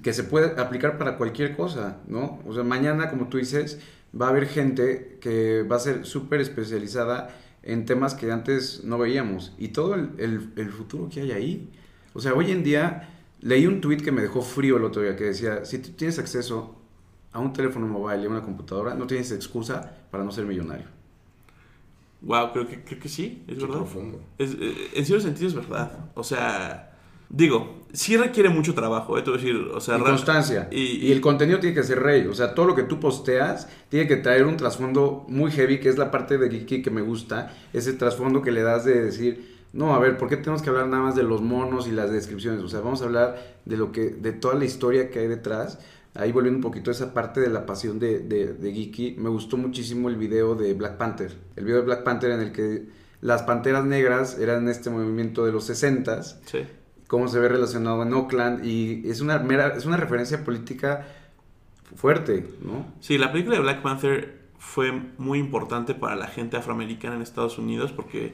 [0.03, 2.39] que se puede aplicar para cualquier cosa, ¿no?
[2.45, 3.79] O sea, mañana, como tú dices,
[4.19, 8.97] va a haber gente que va a ser súper especializada en temas que antes no
[8.99, 9.53] veíamos.
[9.57, 11.69] Y todo el, el- el futuro que hay ahí.
[12.13, 13.09] O sea, hoy en día
[13.41, 16.19] leí un tweet que me dejó frío el otro día que decía, si tú tienes
[16.19, 16.75] acceso
[17.33, 20.85] a un teléfono móvil y a una computadora, no tienes excusa para no ser millonario.
[22.21, 23.77] Wow, creo que, creo que sí, es Qué verdad.
[23.79, 24.21] profundo.
[24.37, 25.91] Es- eh, en cierto sentido es verdad.
[26.13, 26.91] O sea,
[27.29, 29.23] digo, sí requiere mucho trabajo, ¿eh?
[29.23, 30.67] Te voy a decir, o sea, y constancia.
[30.71, 32.27] Y, Y, el contenido tiene que ser rey.
[32.27, 35.89] O sea, todo lo que tú posteas tiene que traer un trasfondo muy heavy, que
[35.89, 37.51] es la parte de Geeky que me gusta.
[37.73, 40.87] Ese trasfondo que le das de decir, no, a ver, ¿por qué tenemos que hablar
[40.87, 42.61] nada más de los monos y las descripciones?
[42.63, 45.79] O sea, vamos a hablar de lo que, de toda la historia que hay detrás.
[46.13, 49.29] Ahí volviendo un poquito a esa parte de la pasión de, de, de Geeky, me
[49.29, 51.37] gustó muchísimo el video de Black Panther.
[51.55, 52.85] El video de Black Panther en el que
[53.21, 56.59] las panteras negras eran este movimiento de los 60s sí.
[57.07, 61.07] cómo se ve relacionado en Oakland y es una mera, es una referencia política
[61.95, 62.85] fuerte, ¿no?
[62.99, 67.57] Sí, la película de Black Panther fue muy importante para la gente afroamericana en Estados
[67.57, 68.33] Unidos porque,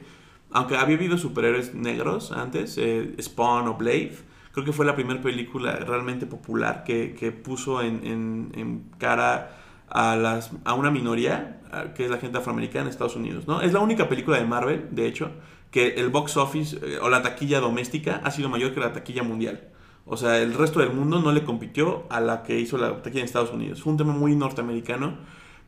[0.52, 4.16] aunque había habido superhéroes negros antes, eh, Spawn o Blade,
[4.52, 9.56] creo que fue la primera película realmente popular que, que puso en, en- en cara
[9.90, 11.60] a, las, a una minoría,
[11.94, 13.60] que es la gente afroamericana en Estados Unidos, ¿no?
[13.60, 15.30] Es la única película de Marvel, de hecho,
[15.70, 19.22] que el box office eh, o la taquilla doméstica ha sido mayor que la taquilla
[19.22, 19.68] mundial.
[20.06, 23.20] O sea, el resto del mundo no le compitió a la que hizo la taquilla
[23.20, 23.82] en Estados Unidos.
[23.82, 25.18] Fue un tema muy norteamericano.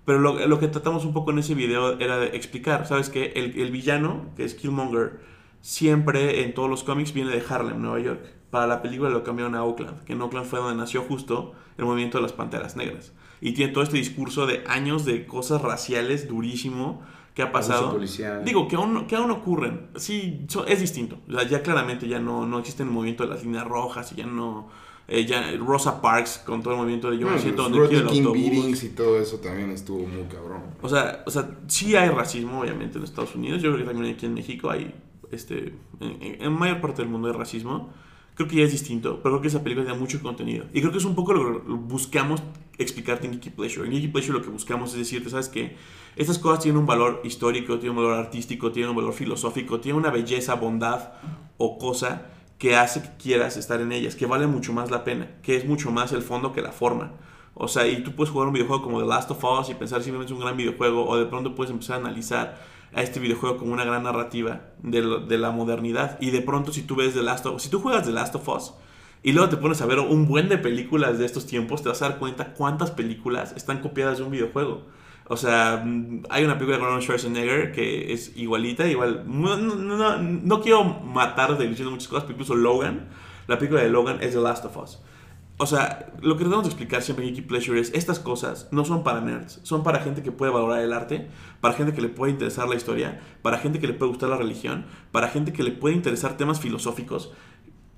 [0.04, 3.32] Pero lo, lo que tratamos un poco en ese video era de explicar, ¿sabes qué?
[3.36, 5.20] El, el villano, que es Killmonger,
[5.60, 8.20] siempre en todos los cómics viene de Harlem, Nueva York.
[8.50, 11.84] Para la película lo cambiaron a Oakland, que en Oakland fue donde nació justo el
[11.84, 13.12] movimiento de las Panteras Negras.
[13.40, 17.00] Y tiene todo este discurso de años de cosas raciales durísimo
[17.34, 17.92] que ha pasado.
[18.44, 19.88] Digo, que aún, que aún ocurren.
[19.96, 21.18] Sí, so- es distinto.
[21.28, 24.16] O sea, ya claramente ya no, no existe el movimiento de las líneas rojas y
[24.16, 24.68] ya no...
[25.10, 28.10] eh, Rosa Parks con todo el movimiento de yo me No, siento los donde quiero
[28.10, 28.38] el autobús.
[28.40, 30.62] beatings y todo eso también estuvo muy cabrón.
[30.80, 33.60] O sea, o sea, sí hay racismo, obviamente, en Estados Unidos.
[33.60, 34.94] Yo creo que también aquí en México hay,
[35.32, 37.92] este, en, en- mayor parte del mundo hay racismo.
[38.36, 40.64] Creo que ya es distinto, pero creo que esa película tiene mucho contenido.
[40.72, 42.42] Y creo que es un poco lo que buscamos
[42.78, 43.86] explicarte en Geeky Pleasure.
[43.86, 45.76] En Geeky Pleasure lo que buscamos es decirte, ¿sabes qué?
[46.16, 50.00] Estas cosas tienen un valor histórico, tienen un valor artístico, tienen un valor filosófico, tienen
[50.00, 51.12] una belleza, bondad
[51.58, 52.28] o cosa
[52.60, 55.64] que hace que quieras estar en ellas, que vale mucho más la pena, que es
[55.64, 57.12] mucho más el fondo que la forma.
[57.54, 60.02] O sea, y tú puedes jugar un videojuego como The Last of Us y pensar
[60.02, 62.60] simplemente es un gran videojuego, o de pronto puedes empezar a analizar
[62.92, 66.18] a este videojuego como una gran narrativa de, la modernidad.
[66.20, 68.46] Y de pronto, si tú ves The Last of si tú juegas The Last of
[68.46, 68.74] Us
[69.22, 72.02] y luego te pones a ver un buen de películas de estos tiempos, te vas
[72.02, 74.82] a dar cuenta cuántas películas están copiadas de un videojuego.
[75.32, 75.84] O sea,
[76.28, 79.22] hay una película con Arnold Schwarzenegger que es igualita, igual.
[79.28, 83.08] No, no, no- no quiero matar de diciendo muchas cosas, pero incluso Logan,
[83.46, 84.98] la película de Logan es The Last of Us.
[85.56, 88.84] O sea, lo que tratamos de explicar siempre en Geeky Pleasure es estas cosas no
[88.84, 91.28] son para nerds, son para gente que puede valorar el arte,
[91.60, 94.36] para gente que le puede interesar la historia, para gente que le puede gustar la
[94.38, 97.30] religión, para gente que le puede interesar temas filosóficos.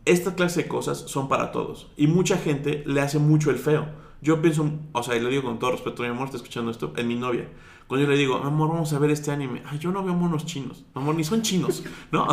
[0.04, 4.01] Esta clase de cosas son para todos y mucha gente le hace mucho el feo.
[4.22, 6.92] Yo pienso, o sea, y lo digo con todo respeto, mi amor está escuchando esto,
[6.96, 7.48] en mi novia.
[7.88, 9.62] Cuando yo le digo, amor, vamos a ver este anime.
[9.66, 10.84] Ay, yo no veo monos chinos.
[10.94, 12.26] Amor, ni son chinos, ¿no?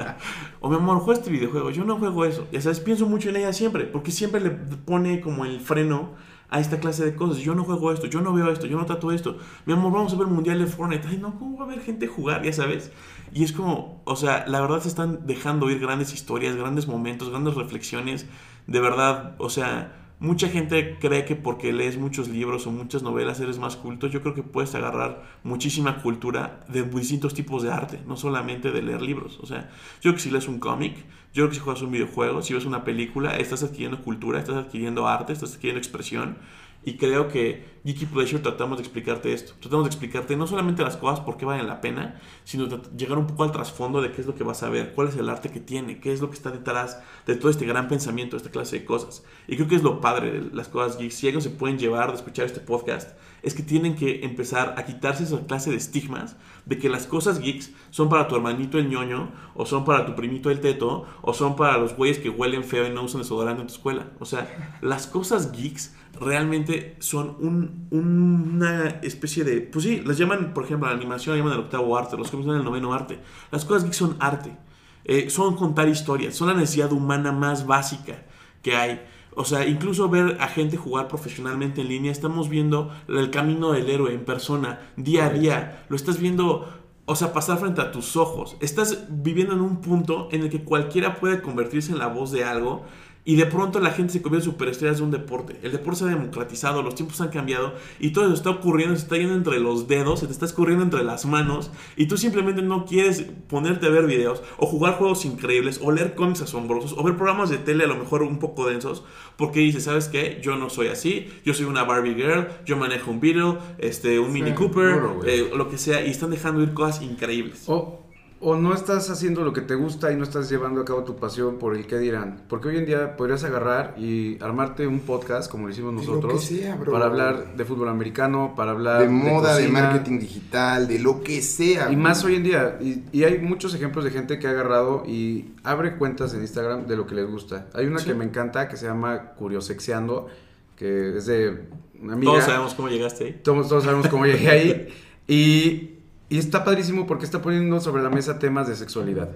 [0.60, 1.70] o mi amor, juega este videojuego.
[1.70, 2.46] Yo no juego eso.
[2.52, 6.12] Ya sabes, pienso mucho en ella siempre, porque siempre le pone como el freno
[6.48, 7.38] a esta clase de cosas.
[7.38, 9.36] Yo no juego esto, yo no veo esto, yo no trato esto.
[9.66, 11.08] Mi amor, vamos a ver el mundial de Fortnite.
[11.08, 12.44] Ay, no, ¿cómo va a haber gente jugar?
[12.44, 12.92] Ya sabes.
[13.34, 17.30] Y es como, o sea, la verdad se están dejando oír grandes historias, grandes momentos,
[17.30, 18.26] grandes reflexiones.
[18.68, 23.40] De verdad, o sea, mucha gente cree que porque lees muchos libros o muchas novelas
[23.40, 24.06] eres más culto.
[24.06, 28.82] Yo creo que puedes agarrar muchísima cultura de distintos tipos de arte, no solamente de
[28.82, 29.38] leer libros.
[29.42, 30.96] O sea, yo creo que si lees un cómic,
[31.34, 34.56] yo creo que si juegas un videojuego, si ves una película, estás adquiriendo cultura, estás
[34.56, 36.38] adquiriendo arte, estás adquiriendo expresión.
[36.84, 39.52] Y creo que Geeky Pleasure tratamos de explicarte esto.
[39.60, 42.66] Tratamos de explicarte no solamente las cosas por qué valen la pena, sino
[42.96, 45.16] llegar un poco al trasfondo de qué es lo que vas a ver, cuál es
[45.16, 48.36] el arte que tiene, qué es lo que está detrás de todo este gran pensamiento,
[48.36, 49.22] esta clase de cosas.
[49.46, 51.14] Y creo que es lo padre de las cosas geeks.
[51.14, 54.86] Si algo se pueden llevar de escuchar este podcast, es que tienen que empezar a
[54.86, 58.88] quitarse esa clase de estigmas de que las cosas geeks son para tu hermanito el
[58.88, 62.64] ñoño, o son para tu primito el teto, o son para los güeyes que huelen
[62.64, 64.06] feo y no usan desodorante en tu escuela.
[64.18, 69.60] O sea, las cosas geeks realmente son un- un- una especie de...
[69.60, 72.46] Pues sí, las llaman, por ejemplo, la animación la llaman el octavo arte, los cómics
[72.46, 73.20] llaman el noveno arte.
[73.50, 74.56] Las cosas geeks son arte.
[75.04, 78.22] Eh, son contar historias, son la necesidad humana más básica
[78.62, 79.04] que hay.
[79.36, 83.90] O sea, incluso ver a gente jugar profesionalmente en línea, estamos viendo el camino del
[83.90, 85.84] héroe en persona, día a día.
[85.88, 86.72] Lo estás viendo,
[87.04, 88.56] o sea, pasar frente a tus ojos.
[88.60, 92.44] Estás viviendo en un punto en el que cualquiera puede convertirse en la voz de
[92.44, 92.84] algo
[93.26, 95.58] Y de pronto la gente se convierte en superestrellas de un deporte.
[95.62, 99.02] El deporte se ha democratizado, los tiempos han cambiado y todo eso está ocurriendo, se
[99.02, 102.60] está yendo entre los dedos, se te está escurriendo entre las manos y tú simplemente
[102.60, 107.02] no quieres ponerte a ver videos o jugar juegos increíbles o leer cómics asombrosos o
[107.02, 109.04] ver programas de tele a lo mejor un poco densos
[109.36, 110.40] porque dices, ¿sabes qué?
[110.42, 114.32] Yo no soy así, yo soy una Barbie Girl, yo manejo un Beetle, este, un
[114.32, 117.64] Mini Cooper, eh, lo que sea y están dejando ir cosas increíbles.
[117.68, 118.03] O,
[118.46, 121.16] o no estás haciendo lo que te gusta y no estás llevando a cabo tu
[121.16, 122.42] pasión por el que dirán.
[122.48, 126.14] Porque hoy en día podrías agarrar y armarte un podcast, como lo hicimos De lo
[126.16, 126.92] nosotros, que sea, bro.
[126.92, 129.82] para hablar de fútbol americano, para hablar De moda, de cocina.
[129.82, 131.90] marketing digital, de lo que sea.
[131.90, 132.78] Y más hoy en día.
[132.80, 136.86] Y, y hay muchos ejemplos de gente que ha agarrado y abre cuentas en Instagram
[136.86, 137.68] de lo que les gusta.
[137.72, 138.06] Hay una Sí.
[138.06, 140.28] que me encanta que se llama Curiosexeando,
[140.76, 141.62] que es de
[142.02, 142.32] una amiga.
[142.32, 143.40] Todos sabemos cómo llegaste ahí.
[143.42, 144.88] Todos, todos sabemos cómo llegué ahí.
[145.26, 145.93] Y,
[146.28, 149.30] y está padrísimo porque está poniendo sobre la mesa temas de sexualidad,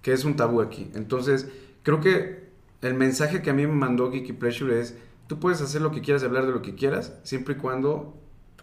[0.00, 0.90] que es un tabú aquí.
[0.94, 1.48] Entonces,
[1.82, 2.48] creo que
[2.80, 6.00] el mensaje que a mí me mandó Geeky Pleasure es, tú puedes hacer lo que
[6.00, 8.14] quieras y hablar de lo que quieras, siempre y cuando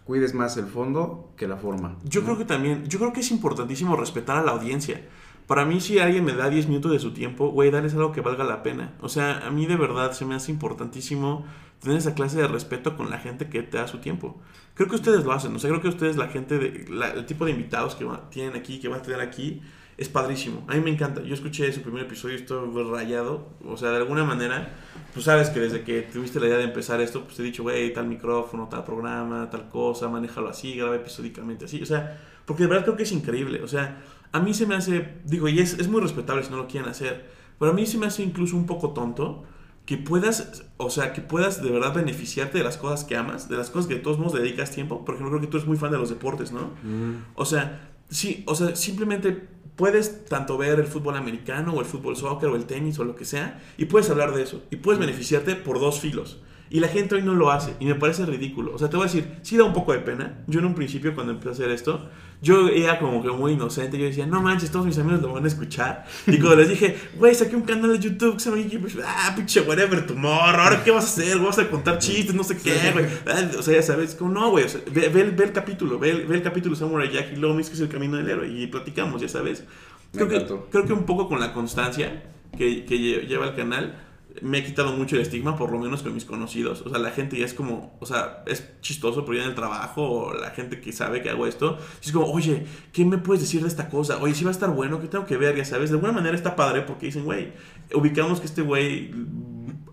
[0.04, 1.96] cuides más el fondo que la forma.
[2.04, 5.00] Yo creo que también, yo creo que es importantísimo respetar a la audiencia.
[5.50, 8.20] Para mí, si alguien me da 10 minutos de su tiempo, güey, darles algo que
[8.20, 8.92] valga la pena.
[9.00, 11.44] O sea, a mí de verdad se me hace importantísimo
[11.82, 14.40] tener esa clase de respeto con la gente que te da su tiempo.
[14.74, 15.52] Creo que ustedes lo hacen.
[15.56, 16.86] O sea, creo que ustedes, la gente, de,
[17.16, 19.60] el tipo de invitados que tienen aquí, que van a tener aquí,
[19.98, 20.64] es padrísimo.
[20.68, 21.20] A mí me encanta.
[21.20, 23.48] Yo escuché su primer episodio y estoy rayado.
[23.66, 24.72] O sea, de alguna manera,
[25.12, 27.64] pues sabes que desde que tuviste la idea de empezar esto, pues te he dicho,
[27.64, 31.82] güey, tal micrófono, tal programa, tal cosa, manéjalo así, graba episódicamente así.
[31.82, 33.60] O sea, porque de verdad creo que es increíble.
[33.64, 34.00] O sea,
[34.32, 36.88] a mí se me hace, digo, y es, es muy respetable si no lo quieren
[36.88, 39.44] hacer, pero a mí se me hace incluso un poco tonto
[39.86, 43.56] que puedas, o sea, que puedas de verdad beneficiarte de las cosas que amas, de
[43.56, 45.04] las cosas que de todos modos dedicas tiempo.
[45.04, 46.70] Por ejemplo, creo que tú eres muy fan de los deportes, ¿no?
[47.34, 52.16] O sea, sí, o sea, simplemente puedes tanto ver el fútbol americano o el fútbol
[52.16, 55.00] soccer o el tenis o lo que sea y puedes hablar de eso y puedes
[55.00, 56.38] beneficiarte por dos filos.
[56.72, 58.72] Y la gente hoy no lo hace y me parece ridículo.
[58.72, 60.38] O sea, te voy a decir, sí da un poco de pena.
[60.46, 62.08] Yo en un principio cuando empecé a hacer esto,
[62.42, 63.98] yo era como que muy inocente.
[63.98, 66.06] Yo decía, no manches, todos mis amigos lo van a escuchar.
[66.28, 69.02] Y cuando les dije, güey, saqué un canal de YouTube que se llama Geeky Pleasure",
[69.04, 72.56] ah, pinche whatever, tomorrow, ahora qué vas a hacer, vas a contar chistes, no sé
[72.56, 73.04] qué, güey.
[73.26, 75.52] Ah, O sea, ya sabes, como no, güey, o sea, ve, ve el- ve el
[75.52, 78.30] capítulo, ve, el- ve el capítulo Samurai Jack y Lomis, que es el camino del
[78.30, 79.64] héroe, y platicamos, ya sabes.
[80.12, 82.22] Creo que, creo que un poco con la constancia
[82.56, 83.98] que, que lle- lleva el canal,
[84.42, 86.82] me he quitado mucho el estigma, por lo menos con mis conocidos.
[86.82, 89.54] O sea, la gente ya es como, o sea, es chistoso, pero ya en el
[89.54, 93.42] trabajo, o la gente que sabe que hago esto, es como, oye, ¿qué me puedes
[93.42, 94.18] decir de esta cosa?
[94.18, 95.56] Oye, si va a estar bueno, ¿qué tengo que ver?
[95.56, 97.52] Ya sabes, de alguna manera está padre porque dicen, güey,
[97.94, 99.10] ubicamos que este güey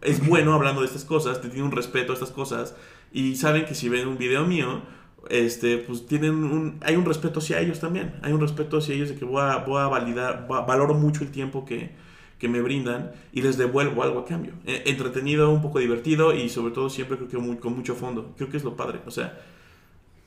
[0.02, 2.76] es bueno hablando de estas cosas, te tiene un respeto a estas cosas,
[3.12, 4.82] y saben que si ven un video mío,
[5.30, 9.10] este, pues tienen un, hay un respeto hacia ellos también, hay un respeto hacia ellos
[9.10, 11.96] de que voy a, voy a validar, va- valoro mucho el tiempo que,
[12.40, 14.54] que me brindan y les devuelvo algo a cambio.
[14.66, 18.34] Eh, entretenido, un poco divertido y sobre todo siempre creo que muy- con mucho fondo.
[18.38, 19.00] Creo que es lo padre.
[19.08, 19.40] O sea,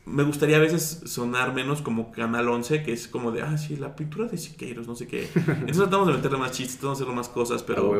[0.06, 3.76] me gustaría a veces sonar menos como Canal 11, que es como de, ah, sí,
[3.76, 5.28] la pintura de Siqueiros, no sé qué.
[5.36, 7.90] Entonces tratamos de meterle más chistes, tratamos de hacerle más cosas, pero...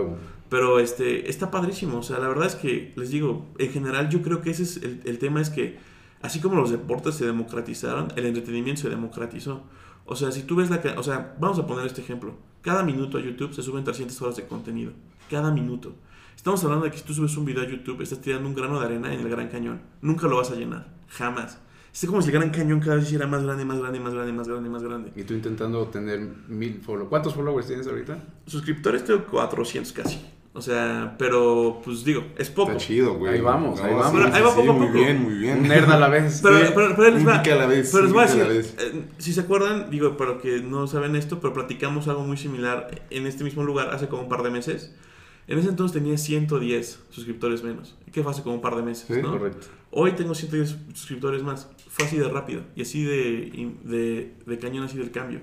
[0.49, 1.99] Pero este, está padrísimo.
[1.99, 4.79] O sea, la verdad es que, les digo, en general yo creo que ese es
[4.79, 5.79] el, el tema es que,
[6.23, 9.63] así como los deportes se democratizaron, el entretenimiento se democratizó.
[10.07, 10.81] O sea, si tú ves la...
[10.97, 12.35] O sea, vamos a poner este ejemplo.
[12.63, 14.93] Cada minuto a YouTube se suben 300 horas de contenido.
[15.31, 15.95] Cada minuto.
[16.37, 18.79] Estamos hablando de que si tú subes un video a YouTube, estás tirando un grano
[18.79, 19.81] de arena en el Gran Cañón.
[20.03, 20.87] Nunca lo vas a llenar.
[21.09, 21.59] Jamás.
[21.93, 24.33] Es como si el Gran Cañón cada vez hiciera más grande, más grande, más grande,
[24.33, 25.13] más grande, más grande.
[25.17, 27.09] Y tú intentando tener mil followers.
[27.09, 28.23] ¿Cuántos followers tienes ahorita?
[28.47, 30.21] Suscriptores tengo 400 casi.
[30.53, 32.73] O sea, pero pues digo, es poco.
[32.73, 33.35] Está chido, güey.
[33.35, 34.21] Ahí vamos, ahí sí, vamos.
[34.25, 34.99] sí, Ahí va sí, poco a muy poco.
[34.99, 35.59] bien, muy bien.
[35.61, 36.41] Un nerd a la vez.
[36.43, 37.39] Pero, pero, pero ahí les un va.
[37.43, 40.33] geek a la vez, pero les voy a decir, eh, si se acuerdan, digo, para
[40.33, 44.09] los que no saben esto, pero platicamos algo muy similar en este mismo lugar hace
[44.09, 44.93] como un par de meses.
[45.47, 47.97] En ese entonces tenía 110 suscriptores menos.
[48.13, 49.07] ¿Qué fue hace como un par de meses?
[49.07, 49.31] Sí, ¿no?
[49.33, 49.69] Correcto.
[49.93, 51.69] Hoy tengo 110 suscriptores más.
[51.89, 55.41] Fue así de rápido y así de, de, de cañón, así del cambio.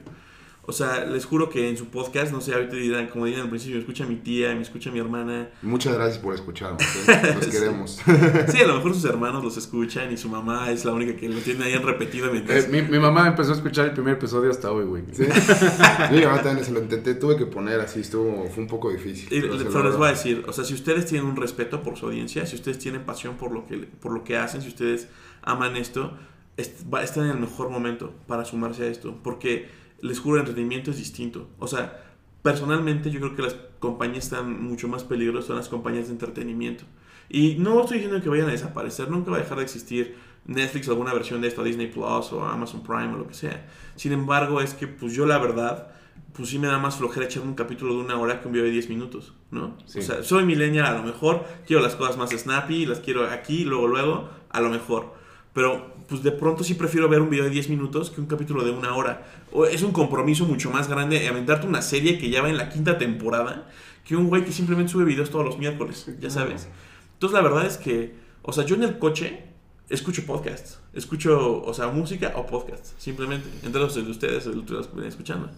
[0.69, 3.49] O sea, les juro que en su podcast, no sé, ahorita dirán, como dirán al
[3.49, 5.47] principio, me escucha mi tía, me escucha mi hermana.
[5.61, 6.81] Muchas gracias por escucharnos.
[7.07, 7.35] ¿eh?
[7.35, 8.01] Los queremos.
[8.49, 11.29] Sí, a lo mejor sus hermanos los escuchan y su mamá es la única que
[11.29, 12.65] lo tiene ahí en repetido mientras...
[12.65, 15.03] Eh, mi, mi mamá empezó a escuchar el primer episodio hasta hoy, güey.
[15.13, 15.23] ¿Sí?
[16.11, 19.27] Yo ya también se lo intenté, tuve que poner así, estuvo, fue un poco difícil.
[19.31, 21.95] Y pero pero les voy a decir, o sea, si ustedes tienen un respeto por
[21.97, 25.07] su audiencia, si ustedes tienen pasión por lo que, por lo que hacen, si ustedes
[25.43, 26.11] aman esto,
[26.57, 29.17] est- va- están en el mejor momento para sumarse a esto.
[29.23, 29.69] Porque
[30.01, 31.49] les juro, el entretenimiento es distinto.
[31.59, 32.03] O sea,
[32.41, 36.83] personalmente yo creo que las compañías están mucho más peligrosas, son las compañías de entretenimiento.
[37.29, 40.87] Y no estoy diciendo que vayan a desaparecer, nunca va a dejar de existir Netflix
[40.87, 43.69] o alguna versión de esto, Disney Plus o Amazon Prime o lo que sea.
[43.95, 45.91] Sin embargo, es que pues yo la verdad
[46.33, 48.65] pues sí me da más flojera echarme un capítulo de una hora que un video
[48.65, 49.75] de 10 minutos, ¿no?
[49.85, 49.99] Sí.
[49.99, 53.63] O sea, soy millennial a lo mejor, quiero las cosas más snappy, las quiero aquí,
[53.63, 55.15] luego, luego, a lo mejor.
[55.53, 58.63] Pero, pues de pronto sí prefiero ver un video de 10 minutos que un capítulo
[58.63, 59.25] de una hora.
[59.51, 62.69] O es un compromiso mucho más grande aventarte una serie que ya va en la
[62.69, 63.69] quinta temporada
[64.05, 66.67] que un güey que simplemente sube videos todos los miércoles, ya sabes.
[67.13, 69.43] Entonces la verdad es que, o sea, yo en el coche
[69.89, 73.49] escucho podcasts, escucho, o sea, música o podcasts, simplemente.
[73.63, 75.49] Entre los de ustedes, el de los que vienen escuchando.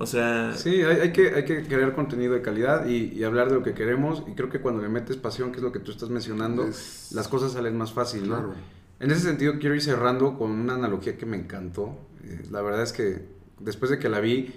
[0.00, 3.48] O sea, Sí, hay, hay que, hay que crear contenido de calidad y, y hablar
[3.48, 4.22] de lo que queremos.
[4.30, 7.08] Y creo que cuando le metes pasión, que es lo que tú estás mencionando, Es-
[7.12, 8.54] las cosas salen más fácil, ¿no?
[9.00, 11.98] En ese sentido, quiero ir cerrando con una analogía que me encantó.
[12.24, 13.22] Eh, la verdad es que
[13.60, 14.52] después de que la vi,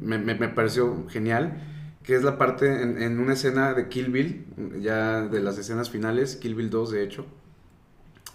[0.00, 1.68] me, pareció genial.
[2.02, 4.44] Que es la parte en, en una escena de Kill Bill,
[4.80, 7.26] ya de las escenas finales, Kill Bill 2 de hecho.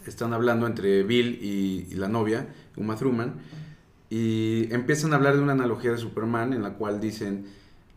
[0.05, 2.47] Están hablando entre Bill y, y la novia,
[2.77, 3.41] Uma Thurman,
[4.09, 7.47] y empiezan a hablar de una analogía de Superman en la cual dicen,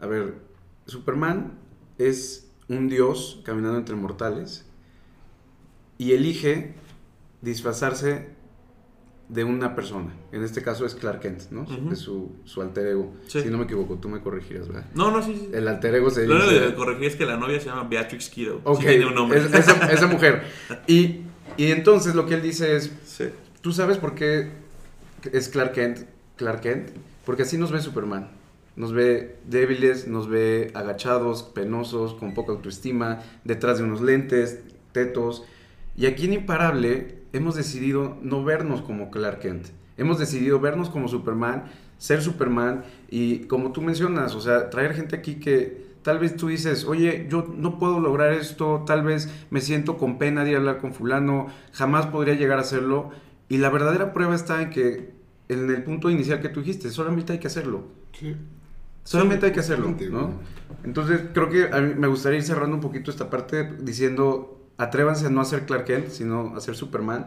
[0.00, 0.34] a ver,
[0.86, 1.52] Superman
[1.98, 4.64] es un dios caminando entre mortales
[5.98, 6.74] y elige
[7.42, 8.28] disfrazarse
[9.28, 10.12] de una persona.
[10.32, 11.62] En este caso es Clark Kent, ¿no?
[11.62, 11.92] Ujú.
[11.92, 13.12] Es su, su alter ego.
[13.28, 13.42] Sí.
[13.42, 14.86] Si no me equivoco, tú me corregirás, ¿verdad?
[14.94, 15.50] no, no, sí, sí.
[15.52, 18.28] El alter ego se Lo único que corregí es que la novia se llama Beatrix
[18.28, 18.60] Kiddo.
[18.64, 19.38] Ok, Sí tiene un nombre.
[19.38, 20.42] es- esa, esa mujer.
[20.88, 21.20] Y,
[21.56, 23.26] y entonces lo que él dice es, Sí.
[23.60, 24.50] ¿tú sabes por qué
[25.32, 25.98] es Clark Kent?
[26.36, 26.88] Clark Kent?
[27.24, 28.30] Porque así nos ve Superman.
[28.74, 34.58] Nos ve débiles, nos ve agachados, penosos, con poca autoestima, detrás de unos lentes,
[34.90, 35.44] tetos.
[35.96, 39.68] Y aquí en Imparable hemos decidido no vernos como Clark Kent.
[39.96, 41.64] Hemos decidido vernos como Superman,
[41.98, 46.48] ser Superman y como tú mencionas, o sea, traer gente aquí que tal vez tú
[46.48, 50.56] dices, oye, yo no puedo lograr esto, tal vez me siento con pena de ir
[50.56, 53.10] a hablar con fulano, jamás podría llegar a hacerlo.
[53.48, 55.12] Y la verdadera prueba está en que
[55.48, 57.84] en el punto inicial que tú dijiste, solamente hay que hacerlo.
[58.18, 58.36] Sí.
[59.04, 59.94] Solamente hay que hacerlo.
[60.84, 65.26] Entonces, creo que a mí me gustaría ir cerrando un poquito esta parte diciendo, atrévanse
[65.26, 67.26] a no hacer Clark Kent, sino a ser Superman.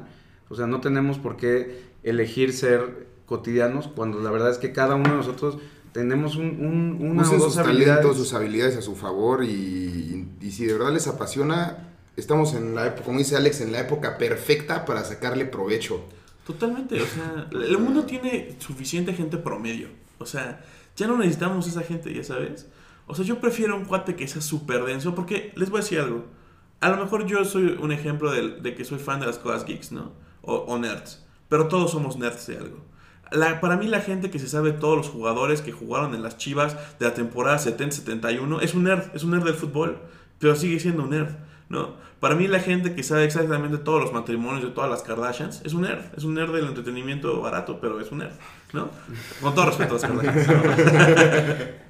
[0.50, 4.96] O sea, no tenemos por qué elegir ser cotidianos cuando la verdad es que cada
[4.96, 5.58] uno de nosotros
[5.94, 8.02] tenemos un, un- una Usen o dos sus habilidades.
[8.02, 12.76] talentos, sus habilidades a su favor y, y si de verdad les apasiona, estamos en
[12.76, 16.04] la época, como dice Alex, en la época perfecta para sacarle provecho.
[16.46, 19.88] Totalmente, o sea, el mundo tiene suficiente gente promedio.
[20.18, 20.62] O sea,
[20.98, 22.68] ya no necesitamos esa gente, ya sabes.
[23.08, 26.00] O sea, yo prefiero un cuate que sea súper denso porque les voy a decir
[26.00, 26.26] algo.
[26.84, 29.66] A lo mejor yo soy un ejemplo de, de que soy fan de las cosas
[29.66, 30.12] geeks, ¿no?
[30.42, 31.26] O, o nerds.
[31.50, 32.78] Pero todos somos nerds de algo.
[33.32, 36.38] La- para mí la gente que se sabe todos los jugadores que jugaron en las
[36.38, 39.98] Chivas de la temporada 70-71 es un nerd, es un nerd del fútbol,
[40.40, 41.30] pero sigue siendo un nerd,
[41.70, 41.96] ¿no?
[42.20, 45.74] Para mí la gente que sabe exactamente todos los matrimonios de todas las Kardashians es
[45.74, 48.34] un nerd, es un nerd del entretenimiento barato, pero es un nerd,
[48.74, 48.90] ¿no?
[49.42, 50.48] Con todo respeto a las Kardashians.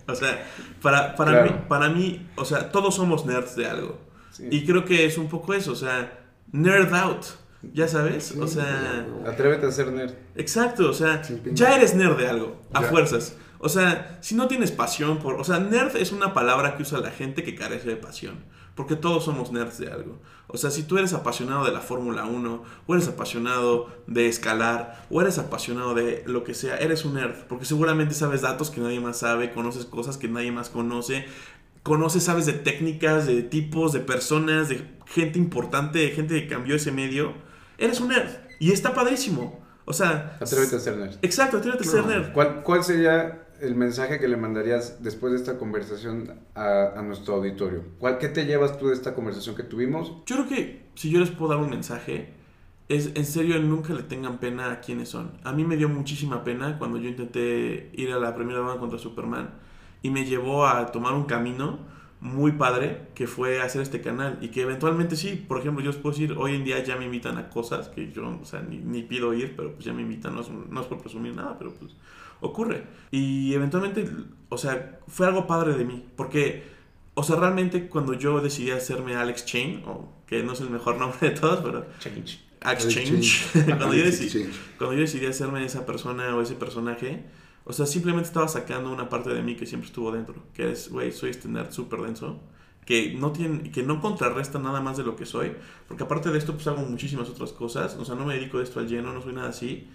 [0.07, 0.13] ¿no?
[0.13, 0.43] o sea,
[0.81, 1.51] para, para, Claro.
[1.51, 3.97] mí, para mí, o sea, todos somos nerds de algo.
[4.33, 4.47] Sí.
[4.51, 6.19] Y creo que es un poco eso, o sea,
[6.51, 7.23] nerd out,
[7.71, 9.05] ya sabes, o sea...
[9.25, 10.13] Atrévete a ser nerd.
[10.35, 11.21] Exacto, o sea,
[11.53, 12.87] ya eres nerd de algo, a Ya.
[12.89, 13.37] fuerzas.
[13.59, 15.35] O sea, si no tienes pasión por...
[15.35, 18.43] O sea, nerd es una palabra que usa la gente que carece de pasión.
[18.75, 20.19] Porque todos somos nerds de algo.
[20.47, 25.05] O sea, si tú eres apasionado de la Fórmula 1, o eres apasionado de escalar,
[25.11, 27.35] o eres apasionado de lo que sea, eres un nerd.
[27.47, 31.25] Porque seguramente sabes datos que nadie más sabe, conoces cosas que nadie más conoce,
[31.83, 36.75] conoces, sabes de técnicas, de tipos, de personas, de gente importante, de gente que cambió
[36.75, 37.33] ese medio.
[37.77, 38.29] Eres un nerd.
[38.59, 39.61] Y está padrísimo.
[39.85, 40.37] O sea...
[40.39, 41.15] Atrévete a ser nerd.
[41.21, 42.07] Exacto, atrévete a ser No.
[42.07, 42.31] nerd.
[42.31, 47.35] ¿Cuál, ¿Cuál sería el mensaje que le mandarías después de esta conversación a, a nuestro
[47.35, 47.83] auditorio?
[47.99, 50.13] ¿Cuál, ¿Qué te llevas tú de esta conversación que tuvimos?
[50.25, 52.33] Yo creo que si yo les puedo dar un mensaje,
[52.87, 55.37] es en serio nunca le tengan pena a quienes son.
[55.43, 58.97] A mí me dio muchísima pena cuando yo intenté ir a la primera ronda contra
[58.99, 59.55] Superman
[60.03, 61.79] y me llevó a tomar un camino
[62.23, 65.97] muy padre que fue hacer este canal y que eventualmente sí, por ejemplo, yo os
[65.97, 68.77] puedo decir, hoy en día ya me invitan a cosas que yo, o sea, ni,
[68.77, 71.57] ni pido ir, pero pues ya me invitan, no es, no es por presumir nada,
[71.57, 71.91] pero pues
[72.39, 72.83] ocurre.
[73.11, 74.09] Y eventualmente,
[74.47, 76.63] o sea, fue algo padre de mí, porque,
[77.13, 80.97] o sea, realmente cuando yo decidí hacerme Alex Chain, o que no es el mejor
[80.99, 82.39] nombre de todos, pero Change.
[82.61, 83.65] Alex Alex Change, Change.
[83.77, 87.23] cuando, yo decidí, cuando yo decidí hacerme esa persona o ese personaje,
[87.65, 90.89] o sea, simplemente estaba sacando una parte de mí que siempre estuvo dentro, que es,
[90.89, 92.39] güey, soy este nerd súper denso,
[92.85, 95.53] que no tiene, que no contrarresta nada más de lo que soy,
[95.87, 98.63] porque aparte de esto, pues hago muchísimas otras cosas, o sea, no me dedico a
[98.63, 99.87] esto al lleno, no soy nada así,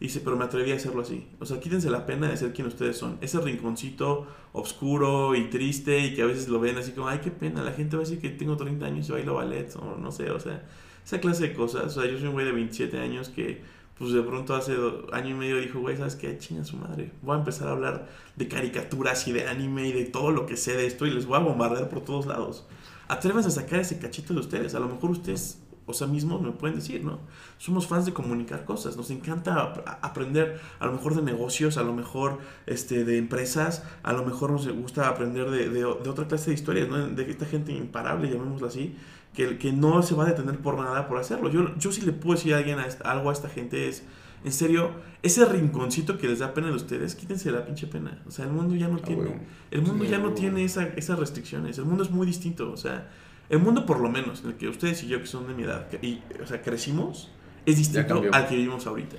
[0.00, 1.28] dice, pero me atreví a hacerlo así.
[1.38, 3.18] O sea, quítense la pena de ser quien ustedes son.
[3.20, 7.30] Ese rinconcito oscuro y triste y que a veces lo ven así como, ay, qué
[7.30, 10.10] pena, la gente va a decir que tengo 30 años y bailo ballet, o no
[10.10, 10.66] sé, o sea,
[11.04, 11.84] esa clase de cosas.
[11.84, 13.62] O sea, yo soy un güey de 27 años que
[14.00, 14.74] pues de pronto hace
[15.12, 16.36] año y medio dijo, güey, ¿sabes qué?
[16.38, 17.12] Chinga su madre.
[17.22, 20.56] Voy a empezar a hablar de caricaturas y de anime y de todo lo que
[20.56, 22.66] sé de esto y les voy a bombardear por todos lados.
[23.08, 24.74] Atrévanse a sacar ese cachito de ustedes.
[24.74, 27.18] A lo mejor ustedes, o sea, mismos me pueden decir, ¿no?
[27.58, 28.96] Somos fans de comunicar cosas.
[28.96, 34.12] Nos encanta aprender a lo mejor de negocios, a lo mejor este, de empresas, a
[34.14, 37.06] lo mejor nos gusta aprender de, de- de otra clase de historias, ¿no?
[37.08, 38.96] De esta gente imparable, llamémoslo así,
[39.34, 41.50] que, que no se va a detener por nada por hacerlo.
[41.50, 44.02] Yo, yo sí le puedo decir a alguien a esta- algo a esta gente es,
[44.44, 44.90] en serio,
[45.22, 48.22] ese rinconcito que les da pena de ustedes, quítense la pinche pena.
[48.26, 49.40] O sea, el mundo ya no tiene, huevo.
[49.70, 51.78] el mundo Sí, ya no tiene esa- esas restricciones.
[51.78, 52.72] El mundo es muy distinto.
[52.72, 53.08] O sea,
[53.48, 55.62] el mundo por lo menos, en el que ustedes y yo que son de mi
[55.64, 57.30] edad, y, o sea, crecimos,
[57.66, 59.16] es distinto al que vivimos ahorita.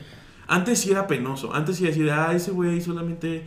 [0.48, 1.54] Antes sí era penoso.
[1.54, 3.46] Antes sí decir, ah, ese güey solamente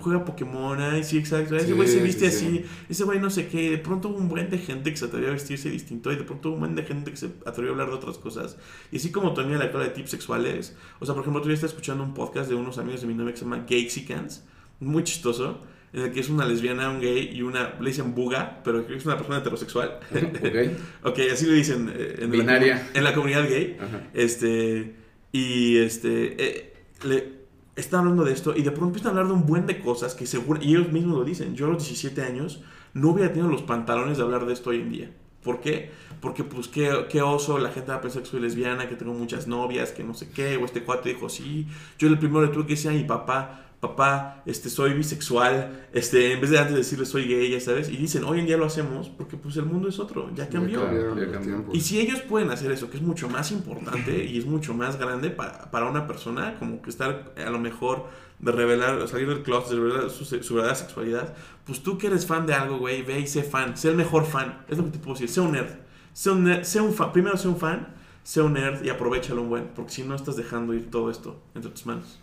[0.00, 0.80] juega Pokémon.
[0.80, 1.56] Ay, sí, exacto.
[1.56, 2.46] Ese Sí, güey se sí, viste sí.
[2.46, 2.64] así.
[2.88, 3.70] Ese güey no sé qué.
[3.70, 6.12] De pronto hubo un buen de gente que se atrevió a vestirse distinto.
[6.12, 8.18] Y de pronto hubo un buen de gente que se atrevió a hablar de otras
[8.18, 8.56] cosas.
[8.92, 10.76] Y así como también la de tips sexuales.
[11.00, 13.32] O sea, por ejemplo, día estaba escuchando un podcast de unos amigos de mi novia
[13.32, 14.44] que se llama Gayxicans.
[14.80, 15.62] Muy chistoso.
[15.92, 17.74] En el que es una lesbiana, un gay y una.
[17.80, 20.00] Le dicen buga, pero que es una persona heterosexual.
[20.12, 20.72] Ok.
[21.04, 22.88] ok, así le dicen eh, en, Binaria.
[22.92, 23.76] La, en la comunidad gay.
[23.80, 24.02] Ajá.
[24.12, 25.03] Este.
[25.34, 26.36] Y este.
[26.38, 26.74] eh,
[27.04, 27.44] le.
[27.74, 30.14] Están hablando de esto y de pronto empiezan a hablar de un buen de cosas
[30.14, 30.60] que seguro.
[30.62, 31.56] Y ellos mismos lo dicen.
[31.56, 32.62] Yo a los 17 años
[32.92, 35.10] no hubiera tenido los pantalones de hablar de esto hoy en día.
[35.42, 35.90] ¿Por qué?
[36.20, 39.12] Porque, pues, qué, qué oso, la gente va a pensar que soy lesbiana, que tengo
[39.12, 40.56] muchas novias, que no sé qué.
[40.56, 41.66] O este cuate dijo, sí.
[41.98, 45.86] Yo el primero le tuve que decir a mi papá, papá, este, soy bisexual.
[45.92, 47.88] Este, en vez de antes de decirle soy gay, ya sabes.
[47.88, 50.30] Y dicen, hoy en día lo hacemos porque, pues, el mundo es otro.
[50.34, 50.80] Ya cambió.
[50.80, 51.54] Ya cambiaron Ya los cambió.
[51.54, 51.74] tiempos.
[51.76, 54.98] Y si ellos pueden hacer eso, que es mucho más importante y es mucho más
[54.98, 58.06] grande para, para una persona, como que estar a lo mejor
[58.38, 62.26] de revelar, salir del closet, de revelar su, su verdadera sexualidad, pues tú que eres
[62.26, 64.90] fan de algo, güey, ve y sé fan, sé el mejor fan, es lo que
[64.90, 65.70] te puedo decir, sé un nerd,
[66.12, 69.40] sé un, nerd, sé un fan, primero sé un fan, sé un nerd y aprovechalo
[69.40, 72.18] un buen, porque si no estás dejando ir todo esto entre tus manos.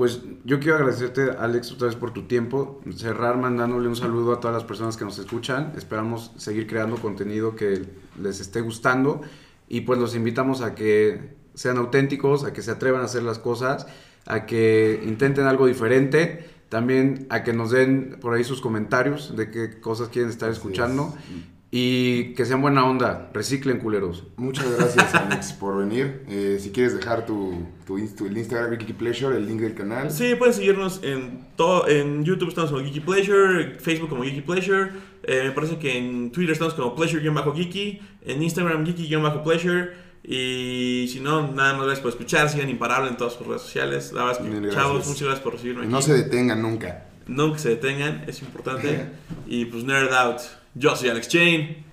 [0.00, 2.80] Pues yo quiero agradecerte, Alex, otra vez por tu tiempo.
[2.96, 5.74] Cerrar mandándole un saludo a todas las personas que nos escuchan.
[5.76, 7.84] Esperamos seguir creando contenido que
[8.18, 9.20] les esté gustando.
[9.68, 13.38] Y pues los invitamos a que sean auténticos, a que se atrevan a hacer las
[13.38, 13.88] cosas,
[14.24, 16.48] a que intenten algo diferente.
[16.70, 21.12] También a que nos den por ahí sus comentarios de qué cosas quieren estar escuchando.
[21.14, 21.59] es.
[21.72, 23.30] Y que sean buena onda.
[23.32, 24.24] Reciclen, culeros.
[24.36, 26.24] Muchas gracias, Alex, por venir.
[26.28, 29.74] Eh, si quieres dejar tu, tu, inst- tu- el Instagram Geeky Pleasure, el link del
[29.74, 30.10] canal.
[30.10, 34.90] Sí, pueden seguirnos en todo, en YouTube estamos como Geeky Pleasure, Facebook como Geeky Pleasure,
[35.22, 39.90] eh, me parece que en Twitter estamos como Pleasure-Geeky, en Instagram Geeky-Pleasure,
[40.24, 44.12] y si no, nada más gracias por escuchar, sigan imparable en todas sus redes sociales,
[44.12, 45.06] la verdad es que, chavos, gracias.
[45.08, 46.06] muchas gracias por recibirme No aquí.
[46.06, 47.06] se detengan nunca.
[47.28, 49.06] Nunca se detengan, es importante,
[49.46, 50.40] y pues nerd out,
[50.74, 51.84] yo soy Alex Chain,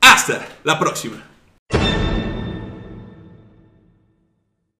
[0.00, 1.22] hasta la próxima.